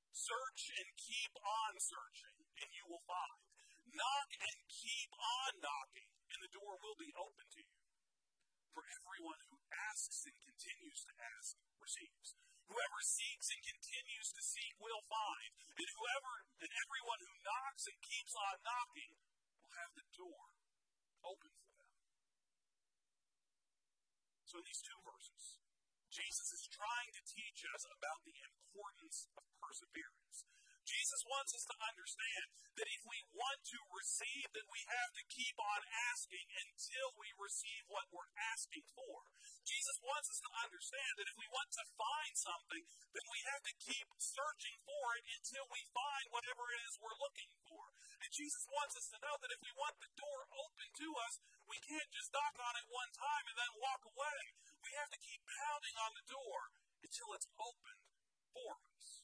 Search 0.08 0.72
and 0.72 0.88
keep 0.96 1.36
on 1.36 1.76
searching, 1.76 2.48
and 2.64 2.72
you 2.72 2.88
will 2.88 3.04
find. 3.04 3.44
Knock 3.92 4.30
and 4.40 4.56
keep 4.72 5.12
on 5.12 5.60
knocking, 5.60 6.08
and 6.32 6.40
the 6.40 6.52
door 6.56 6.80
will 6.80 6.96
be 6.96 7.12
open 7.12 7.44
to 7.44 7.60
you. 7.60 7.76
For 8.72 8.88
everyone 8.88 9.44
who 9.52 9.60
asks 9.92 10.24
and 10.24 10.36
continues 10.48 11.04
to 11.04 11.12
ask 11.36 11.60
receives. 11.76 12.40
Whoever 12.68 13.00
seeks 13.00 13.48
and 13.48 13.64
continues 13.64 14.28
to 14.36 14.42
seek 14.44 14.76
will 14.76 15.00
find, 15.08 15.50
and 15.72 15.88
whoever 15.88 16.32
and 16.60 16.68
everyone 16.68 17.20
who 17.24 17.34
knocks 17.40 17.88
and 17.88 17.96
keeps 18.04 18.36
on 18.36 18.60
knocking 18.60 19.16
will 19.64 19.72
have 19.80 19.92
the 19.96 20.04
door 20.12 20.52
open 21.24 21.52
for 21.56 21.72
them. 21.80 21.92
So 24.44 24.60
in 24.60 24.68
these 24.68 24.84
two 24.84 25.00
verses, 25.00 25.64
Jesus 26.12 26.48
is 26.52 26.64
trying 26.68 27.10
to 27.16 27.22
teach 27.24 27.64
us 27.72 27.88
about 27.88 28.20
the 28.28 28.36
importance 28.36 29.32
of 29.40 29.44
perseverance. 29.64 30.27
Wants 31.38 31.54
us 31.54 31.70
to 31.70 31.78
understand 31.86 32.46
that 32.74 32.90
if 32.90 33.06
we 33.06 33.22
want 33.30 33.62
to 33.70 33.78
receive, 33.94 34.50
then 34.50 34.66
we 34.74 34.82
have 34.90 35.14
to 35.14 35.22
keep 35.30 35.54
on 35.54 35.86
asking 36.10 36.42
until 36.66 37.14
we 37.14 37.30
receive 37.38 37.86
what 37.86 38.10
we're 38.10 38.34
asking 38.50 38.82
for. 38.90 39.22
Jesus 39.62 40.02
wants 40.02 40.34
us 40.34 40.42
to 40.42 40.50
understand 40.66 41.14
that 41.14 41.30
if 41.30 41.38
we 41.38 41.46
want 41.54 41.70
to 41.78 41.86
find 41.94 42.34
something, 42.34 42.82
then 43.14 43.22
we 43.30 43.38
have 43.54 43.62
to 43.70 43.78
keep 43.78 44.10
searching 44.18 44.82
for 44.82 45.14
it 45.14 45.30
until 45.38 45.62
we 45.70 45.78
find 45.94 46.26
whatever 46.34 46.74
it 46.74 46.82
is 46.90 46.98
we're 46.98 47.22
looking 47.22 47.54
for. 47.70 47.86
And 48.18 48.34
Jesus 48.34 48.66
wants 48.74 48.98
us 48.98 49.06
to 49.14 49.22
know 49.22 49.38
that 49.38 49.54
if 49.54 49.62
we 49.62 49.70
want 49.78 49.94
the 50.02 50.10
door 50.18 50.42
open 50.58 50.90
to 50.90 51.08
us, 51.22 51.38
we 51.70 51.78
can't 51.86 52.10
just 52.10 52.34
knock 52.34 52.58
on 52.58 52.74
it 52.82 52.90
one 52.90 53.14
time 53.14 53.46
and 53.46 53.54
then 53.54 53.78
walk 53.78 54.02
away. 54.10 54.40
We 54.82 54.90
have 54.98 55.14
to 55.14 55.22
keep 55.22 55.38
pounding 55.46 55.94
on 56.02 56.18
the 56.18 56.26
door 56.26 56.74
until 56.98 57.30
it's 57.38 57.46
opened 57.62 58.02
for 58.50 58.74
us 58.90 59.17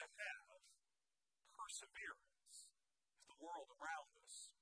to 0.00 0.08
have 0.08 0.48
perseverance 1.52 2.64
if 3.20 3.24
the 3.28 3.36
world 3.36 3.68
around 3.76 4.08
us 4.24 4.56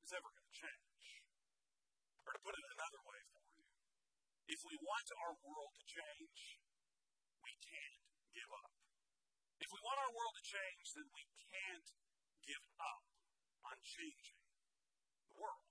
is 0.00 0.10
ever 0.16 0.32
going 0.32 0.48
to 0.48 0.56
change. 0.56 1.12
Or 2.24 2.32
to 2.32 2.40
put 2.40 2.56
it 2.56 2.64
another 2.72 3.02
way 3.04 3.20
for 3.28 3.42
you, 3.52 3.68
if 4.48 4.60
we 4.64 4.74
want 4.80 5.08
our 5.12 5.34
world 5.44 5.76
to 5.76 5.84
change, 5.84 6.40
we 7.44 7.52
can't 7.60 8.00
give 8.32 8.48
up. 8.48 8.72
If 9.60 9.68
we 9.68 9.80
want 9.84 9.98
our 10.00 10.12
world 10.16 10.34
to 10.40 10.44
change, 10.46 10.86
then 10.96 11.06
we 11.12 11.24
can't 11.52 11.88
give 12.42 12.64
up 12.80 13.04
on 13.68 13.76
changing 13.84 14.40
the 15.28 15.36
world. 15.36 15.68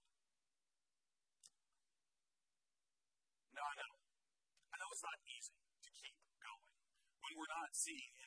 Now, 3.57 3.65
I 3.65 3.73
know. 3.81 3.93
I 4.71 4.75
know 4.79 4.89
it's 4.93 5.03
not 5.03 5.19
easy 5.25 5.57
to 5.57 5.89
keep 5.91 6.15
going 6.39 6.77
when 7.25 7.33
we're 7.35 7.53
not 7.57 7.73
seeing. 7.75 8.20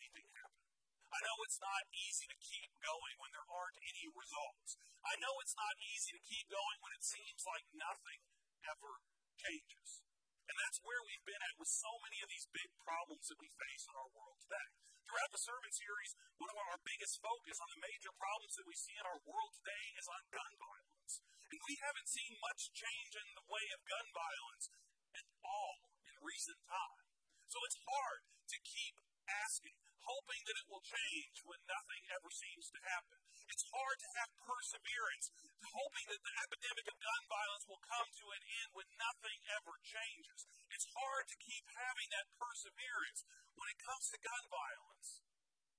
I 1.14 1.22
know 1.22 1.46
it's 1.46 1.62
not 1.62 1.82
easy 1.94 2.26
to 2.26 2.42
keep 2.42 2.70
going 2.82 3.14
when 3.22 3.30
there 3.30 3.46
aren't 3.46 3.78
any 3.86 4.10
results. 4.10 4.74
I 5.06 5.14
know 5.22 5.38
it's 5.38 5.54
not 5.54 5.78
easy 5.78 6.10
to 6.10 6.26
keep 6.26 6.50
going 6.50 6.78
when 6.82 6.90
it 6.98 7.06
seems 7.06 7.46
like 7.46 7.66
nothing 7.70 8.20
ever 8.66 8.98
changes. 9.38 10.02
And 10.50 10.56
that's 10.58 10.82
where 10.82 10.98
we've 11.06 11.22
been 11.22 11.38
at 11.38 11.54
with 11.54 11.70
so 11.70 11.88
many 12.02 12.18
of 12.18 12.28
these 12.28 12.50
big 12.50 12.66
problems 12.82 13.30
that 13.30 13.38
we 13.38 13.46
face 13.46 13.86
in 13.86 13.94
our 13.94 14.10
world 14.10 14.42
today. 14.42 14.68
Throughout 15.06 15.30
the 15.30 15.46
sermon 15.46 15.70
series, 15.70 16.18
one 16.42 16.50
of 16.50 16.58
our 16.58 16.82
biggest 16.82 17.22
focus 17.22 17.62
on 17.62 17.70
the 17.70 17.84
major 17.84 18.10
problems 18.18 18.58
that 18.58 18.66
we 18.66 18.74
see 18.74 18.96
in 18.98 19.06
our 19.06 19.20
world 19.22 19.52
today 19.54 19.84
is 19.94 20.10
on 20.10 20.34
gun 20.34 20.52
violence. 20.58 21.22
And 21.54 21.60
we 21.62 21.78
haven't 21.78 22.10
seen 22.10 22.42
much 22.42 22.74
change 22.74 23.12
in 23.14 23.28
the 23.38 23.46
way 23.46 23.66
of 23.70 23.86
gun 23.86 24.06
violence 24.10 24.66
at 25.14 25.26
all 25.46 25.94
in 26.10 26.26
recent 26.26 26.58
time. 26.66 27.06
So 27.46 27.62
it's 27.62 27.78
hard 27.86 28.20
to 28.50 28.58
keep 28.66 28.98
asking, 29.30 29.78
hoping 30.04 30.42
that 30.44 30.60
it 30.60 30.68
will 30.68 30.84
change 30.84 31.36
when 31.48 31.60
nothing 31.64 32.02
ever 32.12 32.28
seems 32.28 32.68
to 32.72 32.80
happen. 32.84 33.18
It's 33.48 33.64
hard 33.72 33.96
to 34.00 34.08
have 34.20 34.40
perseverance, 34.44 35.32
hoping 35.64 36.06
that 36.12 36.22
the 36.24 36.36
epidemic 36.44 36.86
of 36.92 37.00
gun 37.00 37.22
violence 37.28 37.64
will 37.68 37.82
come 37.84 38.08
to 38.08 38.26
an 38.36 38.42
end 38.44 38.70
when 38.76 38.88
nothing 39.00 39.38
ever 39.56 39.74
changes. 39.80 40.44
It's 40.72 40.88
hard 40.92 41.24
to 41.32 41.36
keep 41.40 41.64
having 41.72 42.08
that 42.12 42.28
perseverance 42.36 43.24
when 43.56 43.68
it 43.72 43.80
comes 43.80 44.12
to 44.12 44.18
gun 44.20 44.44
violence 44.52 45.24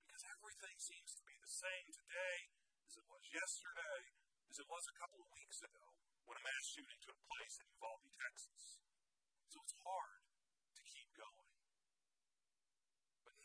because 0.06 0.26
everything 0.26 0.78
seems 0.82 1.14
to 1.18 1.24
be 1.26 1.38
the 1.38 1.52
same 1.52 1.88
today 1.94 2.40
as 2.90 2.98
it 2.98 3.06
was 3.06 3.24
yesterday, 3.30 4.02
as 4.50 4.58
it 4.58 4.68
was 4.70 4.86
a 4.90 4.98
couple 4.98 5.22
of 5.22 5.30
weeks 5.34 5.62
ago 5.62 5.86
when 6.26 6.42
a 6.42 6.46
mass 6.46 6.66
shooting 6.66 6.98
took 7.06 7.18
place 7.30 7.62
in 7.62 7.70
Uvalde, 7.78 8.10
Texas. 8.18 8.82
So 9.54 9.62
it's 9.62 9.78
hard 9.86 10.26
to 10.78 10.82
keep 10.90 11.10
going 11.14 11.46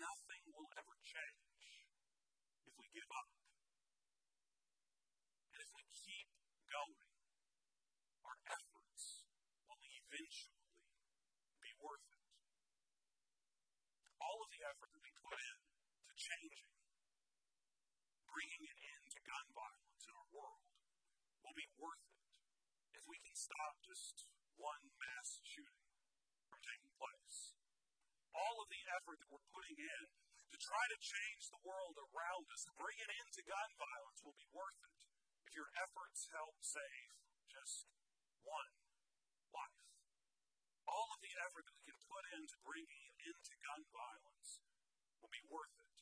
nothing 0.01 0.43
will 0.57 0.69
ever 0.81 0.97
change 1.05 1.85
if 2.65 2.73
we 2.81 2.89
give 3.01 3.17
up. 3.17 3.33
And 5.57 5.61
if 5.65 5.73
we 5.73 5.89
keep 5.89 6.29
going, 6.69 7.09
our 8.29 8.37
efforts 8.45 9.25
will 9.65 9.81
eventually 9.81 10.69
be 11.65 11.73
worth 11.81 12.05
it. 12.13 12.21
All 14.21 14.45
of 14.45 14.53
the 14.53 14.61
effort 14.69 14.93
that 14.93 15.01
we 15.01 15.09
put 15.17 15.41
in 15.41 15.57
to 15.65 16.13
changing, 16.13 16.69
bringing 18.29 18.69
an 18.69 18.77
end 18.85 19.05
to 19.17 19.21
gun 19.25 19.49
violence 19.57 20.05
in 20.05 20.13
our 20.13 20.29
world, 20.37 20.69
will 21.41 21.57
be 21.57 21.73
worth 21.81 22.05
it 22.05 22.21
if 23.01 23.09
we 23.09 23.17
can 23.25 23.33
stop 23.33 23.81
just 23.81 24.29
one 24.61 24.93
mass 25.01 25.41
shooting 25.41 25.89
from 26.53 26.61
taking 26.61 26.93
place 27.01 27.57
all 28.37 28.61
of 28.61 28.69
the 28.69 28.85
effort 28.93 29.17
that 29.25 29.33
we're 29.33 29.49
putting 29.57 29.81
in 29.81 30.20
to 30.51 30.59
try 30.59 30.85
to 30.91 30.99
change 30.99 31.47
the 31.47 31.63
world 31.63 31.95
around 32.11 32.51
us, 32.51 32.67
to 32.67 32.75
bring 32.75 32.99
it 32.99 33.11
into 33.23 33.47
gun 33.47 33.71
violence, 33.79 34.19
will 34.27 34.35
be 34.35 34.51
worth 34.51 34.83
it 34.83 34.95
if 35.47 35.55
your 35.55 35.71
efforts 35.79 36.27
help 36.35 36.59
save 36.59 37.15
just 37.47 37.87
one 38.43 38.75
life. 39.55 39.87
All 40.91 41.09
of 41.15 41.23
the 41.23 41.35
effort 41.47 41.63
that 41.71 41.77
we 41.79 41.87
can 41.87 41.99
put 42.03 42.25
into 42.35 42.59
bringing 42.67 43.07
into 43.23 43.55
gun 43.63 43.83
violence 43.95 44.59
will 45.23 45.31
be 45.31 45.47
worth 45.47 45.79
it 45.79 45.97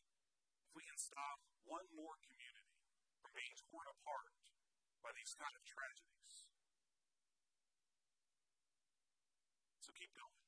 if 0.65 0.73
we 0.73 0.85
can 0.89 0.97
stop 0.97 1.45
one 1.69 1.89
more 1.93 2.17
community 2.25 2.81
from 3.21 3.37
being 3.37 3.53
torn 3.69 3.85
apart 3.85 4.33
by 5.05 5.13
these 5.13 5.37
kind 5.37 5.53
of 5.53 5.61
tragedies. 5.69 6.49
So 9.85 9.93
keep 9.93 10.13
going 10.17 10.39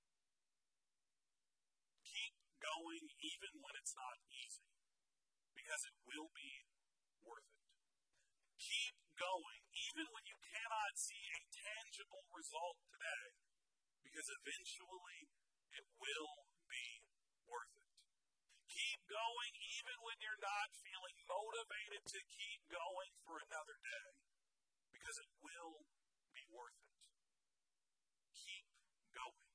going 2.71 3.03
even 3.19 3.53
when 3.59 3.75
it's 3.75 3.95
not 3.99 4.17
easy, 4.31 4.71
because 5.59 5.83
it 5.91 5.97
will 6.07 6.31
be 6.31 6.63
worth 7.27 7.51
it. 7.51 7.67
Keep 8.63 8.95
going 9.19 9.63
even 9.91 10.07
when 10.15 10.23
you 10.31 10.39
cannot 10.39 10.95
see 10.95 11.19
a 11.35 11.41
tangible 11.51 12.31
result 12.31 12.79
today, 12.87 13.35
because 14.07 14.31
eventually 14.31 15.27
it 15.75 15.87
will 15.99 16.47
be 16.71 17.03
worth 17.51 17.75
it. 17.75 17.91
Keep 18.71 19.01
going 19.11 19.53
even 19.75 19.97
when 20.07 20.23
you're 20.23 20.39
not 20.39 20.71
feeling 20.79 21.19
motivated 21.27 22.07
to 22.07 22.21
keep 22.31 22.61
going 22.71 23.13
for 23.27 23.43
another 23.51 23.83
day, 23.83 24.09
because 24.95 25.19
it 25.19 25.31
will 25.43 25.83
be 26.31 26.47
worth 26.55 26.79
it. 26.79 26.95
Keep 28.39 28.67
going. 29.11 29.51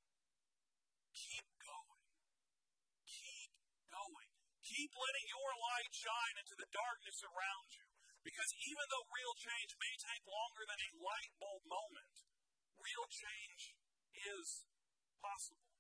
Keep 4.86 5.02
letting 5.02 5.26
your 5.34 5.50
light 5.66 5.90
shine 5.98 6.38
into 6.38 6.54
the 6.62 6.70
darkness 6.70 7.26
around 7.26 7.74
you. 7.74 7.90
Because 8.22 8.54
even 8.70 8.86
though 8.94 9.10
real 9.10 9.34
change 9.34 9.74
may 9.82 9.90
take 9.98 10.22
longer 10.30 10.62
than 10.62 10.78
a 10.78 11.02
light 11.02 11.34
bulb 11.42 11.66
moment, 11.66 12.30
real 12.78 13.10
change 13.10 13.74
is 14.14 14.70
possible. 15.18 15.74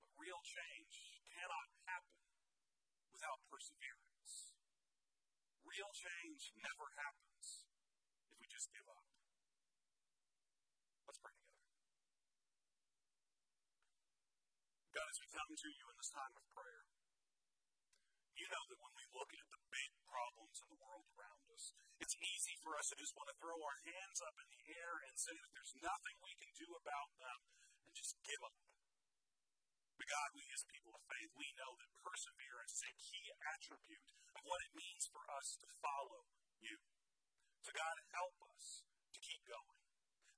But 0.00 0.16
real 0.16 0.40
change 0.48 1.20
cannot 1.28 1.76
happen 1.84 2.24
without 3.12 3.44
perseverance. 3.52 4.56
Real 5.60 5.92
change 5.92 6.56
never 6.56 6.88
happens 6.96 7.68
if 8.32 8.40
we 8.40 8.48
just 8.48 8.72
give 8.72 8.88
up. 8.88 9.04
Let's 11.04 11.20
pray 11.20 11.36
together. 11.36 11.68
God, 14.96 15.04
as 15.12 15.20
we 15.20 15.28
come 15.36 15.52
to 15.52 15.68
you 15.68 15.84
in 15.92 15.96
this 16.00 16.08
time 16.16 16.32
of 16.32 16.40
prayer, 16.56 16.95
you 18.36 18.46
know 18.52 18.64
that 18.68 18.80
when 18.84 18.94
we 18.94 19.04
look 19.16 19.32
at 19.32 19.48
the 19.48 19.60
big 19.72 19.90
problems 20.04 20.56
in 20.60 20.68
the 20.68 20.80
world 20.80 21.08
around 21.16 21.42
us, 21.56 21.72
it's 21.96 22.16
easy 22.20 22.54
for 22.60 22.76
us 22.76 22.92
to 22.92 22.96
just 23.00 23.16
want 23.16 23.32
to 23.32 23.36
throw 23.40 23.56
our 23.56 23.78
hands 23.88 24.20
up 24.20 24.36
in 24.36 24.48
the 24.52 24.62
air 24.76 24.94
and 25.08 25.16
say 25.16 25.32
that 25.32 25.52
there's 25.56 25.74
nothing 25.80 26.16
we 26.20 26.36
can 26.36 26.52
do 26.52 26.68
about 26.76 27.10
them 27.16 27.38
and 27.88 27.92
just 27.96 28.20
give 28.20 28.42
up. 28.44 28.56
But 29.96 30.08
God, 30.12 30.28
we 30.36 30.44
as 30.52 30.68
people 30.68 30.92
of 30.92 31.02
faith, 31.08 31.32
we 31.40 31.48
know 31.56 31.72
that 31.80 32.00
perseverance 32.04 32.76
is 32.76 32.84
a 32.84 32.92
key 33.00 33.26
attribute 33.56 34.08
of 34.36 34.44
what 34.44 34.60
it 34.68 34.76
means 34.76 35.08
for 35.08 35.24
us 35.32 35.56
to 35.56 35.68
follow 35.80 36.28
you. 36.60 36.76
So 37.64 37.72
God, 37.72 37.96
help 38.12 38.36
us 38.52 38.84
to 38.84 39.18
keep 39.24 39.40
going. 39.48 39.80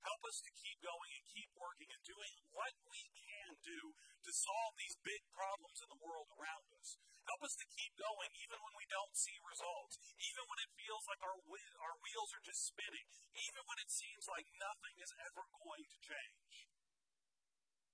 Help 0.06 0.22
us 0.30 0.38
to 0.46 0.50
keep 0.54 0.78
going 0.78 1.10
and 1.10 1.24
keep 1.26 1.50
working 1.58 1.90
and 1.90 2.02
doing 2.06 2.34
what 2.54 2.72
we 2.86 3.02
can 3.18 3.48
do 3.66 3.80
to 4.28 4.44
solve 4.44 4.76
these 4.76 5.00
big 5.00 5.24
problems 5.32 5.80
in 5.80 5.88
the 5.88 6.04
world 6.04 6.28
around 6.36 6.68
us. 6.76 7.00
Help 7.24 7.40
us 7.48 7.56
to 7.56 7.72
keep 7.72 7.96
going 7.96 8.28
even 8.36 8.60
when 8.60 8.76
we 8.76 8.84
don't 8.92 9.16
see 9.16 9.36
results, 9.40 9.96
even 10.20 10.44
when 10.44 10.60
it 10.60 10.76
feels 10.76 11.08
like 11.08 11.20
our, 11.24 11.32
our 11.32 11.96
wheels 12.04 12.36
are 12.36 12.44
just 12.44 12.68
spinning, 12.68 13.08
even 13.32 13.64
when 13.64 13.80
it 13.80 13.88
seems 13.88 14.28
like 14.28 14.44
nothing 14.60 15.00
is 15.00 15.16
ever 15.32 15.48
going 15.48 15.84
to 15.88 15.98
change. 16.04 16.68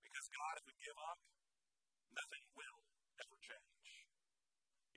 Because, 0.02 0.26
God, 0.30 0.58
if 0.58 0.66
we 0.66 0.74
give 0.82 0.98
up, 1.06 1.22
nothing 2.18 2.44
will 2.58 2.82
ever 3.22 3.38
change. 3.38 3.90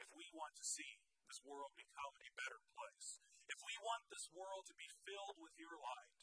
If 0.02 0.10
we 0.18 0.26
want 0.34 0.58
to 0.58 0.66
see 0.66 1.02
this 1.30 1.42
world 1.46 1.74
become 1.78 2.14
a 2.18 2.34
better 2.34 2.62
place, 2.74 3.22
if 3.46 3.62
we 3.62 3.78
want 3.86 4.10
this 4.10 4.26
world 4.34 4.66
to 4.70 4.76
be 4.78 4.90
filled 5.06 5.38
with 5.38 5.54
your 5.62 5.78
light, 5.78 6.18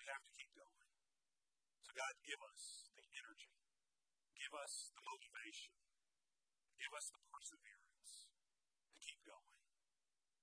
we 0.00 0.04
have 0.08 0.24
to 0.24 0.32
keep 0.32 0.48
going. 0.56 0.88
So, 1.84 1.92
God, 1.92 2.14
give 2.24 2.40
us 2.40 2.88
the 2.96 3.04
energy, 3.16 3.52
give 4.44 4.60
us 4.60 4.92
the 4.92 5.00
motivation, 5.00 5.72
give 6.76 6.92
us 6.92 7.08
the 7.08 7.22
perseverance 7.32 8.28
to 8.92 9.00
keep 9.00 9.16
going, 9.24 9.56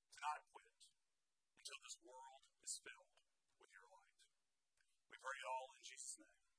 to 0.09 0.17
not 0.25 0.41
quit 0.49 0.89
until 1.61 1.77
this 1.85 2.01
world 2.01 2.41
is 2.65 2.81
filled 2.81 3.13
with 3.61 3.69
your 3.69 3.85
light. 3.93 4.17
We 5.13 5.21
pray 5.21 5.37
it 5.37 5.45
all 5.45 5.69
in 5.77 5.85
Jesus' 5.85 6.17
name. 6.17 6.50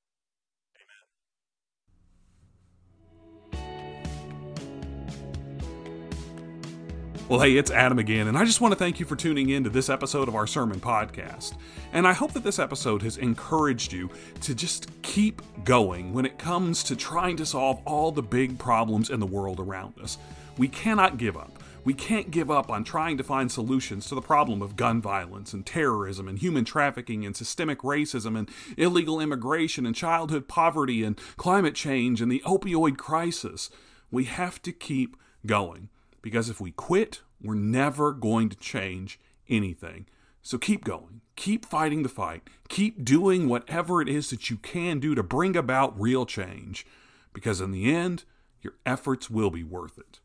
Well, 7.29 7.41
hey, 7.41 7.57
it's 7.57 7.71
Adam 7.71 8.01
again, 8.01 8.27
and 8.27 8.37
I 8.37 8.45
just 8.45 8.61
want 8.61 8.73
to 8.73 8.79
thank 8.79 8.99
you 8.99 9.07
for 9.07 9.15
tuning 9.15 9.51
in 9.51 9.63
to 9.65 9.71
this 9.71 9.89
episode 9.89 10.27
of 10.27 10.35
our 10.35 10.47
sermon 10.47 10.81
podcast. 10.81 11.55
And 11.93 12.07
I 12.07 12.13
hope 12.13 12.33
that 12.33 12.43
this 12.43 12.59
episode 12.59 13.01
has 13.03 13.17
encouraged 13.17 13.93
you 13.93 14.11
to 14.41 14.55
just 14.55 14.91
keep 15.03 15.41
going 15.65 16.13
when 16.13 16.27
it 16.27 16.37
comes 16.37 16.83
to 16.83 16.97
trying 16.97 17.37
to 17.37 17.47
solve 17.47 17.81
all 17.87 18.11
the 18.11 18.23
big 18.23 18.59
problems 18.59 19.09
in 19.09 19.21
the 19.21 19.25
world 19.25 19.61
around 19.61 19.95
us. 20.03 20.19
We 20.59 20.67
cannot 20.67 21.17
give 21.17 21.37
up. 21.37 21.63
We 21.85 21.95
can't 21.95 22.31
give 22.33 22.51
up 22.51 22.71
on 22.71 22.83
trying 22.85 23.17
to 23.19 23.25
find 23.25 23.51
solutions 23.51 24.09
to 24.09 24.15
the 24.17 24.21
problem 24.21 24.61
of 24.61 24.77
gun 24.77 25.01
violence 25.01 25.53
and 25.53 25.65
terrorism 25.65 26.29
and 26.29 26.39
human 26.39 26.65
trafficking 26.65 27.25
and 27.25 27.37
systemic 27.37 27.79
racism 27.79 28.37
and 28.37 28.51
illegal 28.77 29.21
immigration 29.21 29.87
and 29.87 29.95
childhood 29.95 30.49
poverty 30.49 31.03
and 31.05 31.19
climate 31.37 31.77
change 31.77 32.21
and 32.21 32.31
the 32.31 32.43
opioid 32.45 32.99
crisis. 32.99 33.71
We 34.11 34.25
have 34.25 34.61
to 34.63 34.73
keep 34.73 35.17
going. 35.47 35.89
Because 36.23 36.49
if 36.49 36.61
we 36.61 36.71
quit, 36.71 37.21
we're 37.43 37.55
never 37.55 38.13
going 38.13 38.49
to 38.49 38.57
change 38.57 39.21
anything. 39.49 40.07
So 40.41 40.59
keep 40.59 40.85
going. 40.85 41.21
Keep 41.37 41.65
fighting 41.65 42.03
the 42.03 42.09
fight. 42.09 42.49
Keep 42.69 43.05
doing 43.05 43.49
whatever 43.49 44.01
it 44.01 44.09
is 44.09 44.31
that 44.31 44.51
you 44.51 44.57
can 44.57 44.99
do 44.99 45.15
to 45.15 45.23
bring 45.23 45.57
about 45.57 46.01
real 46.01 46.25
change. 46.25 46.87
Because 47.33 47.61
in 47.61 47.71
the 47.71 47.93
end, 47.93 48.25
your 48.61 48.75
efforts 48.87 49.29
will 49.29 49.51
be 49.51 49.65
worth 49.65 49.99
it. 49.99 50.21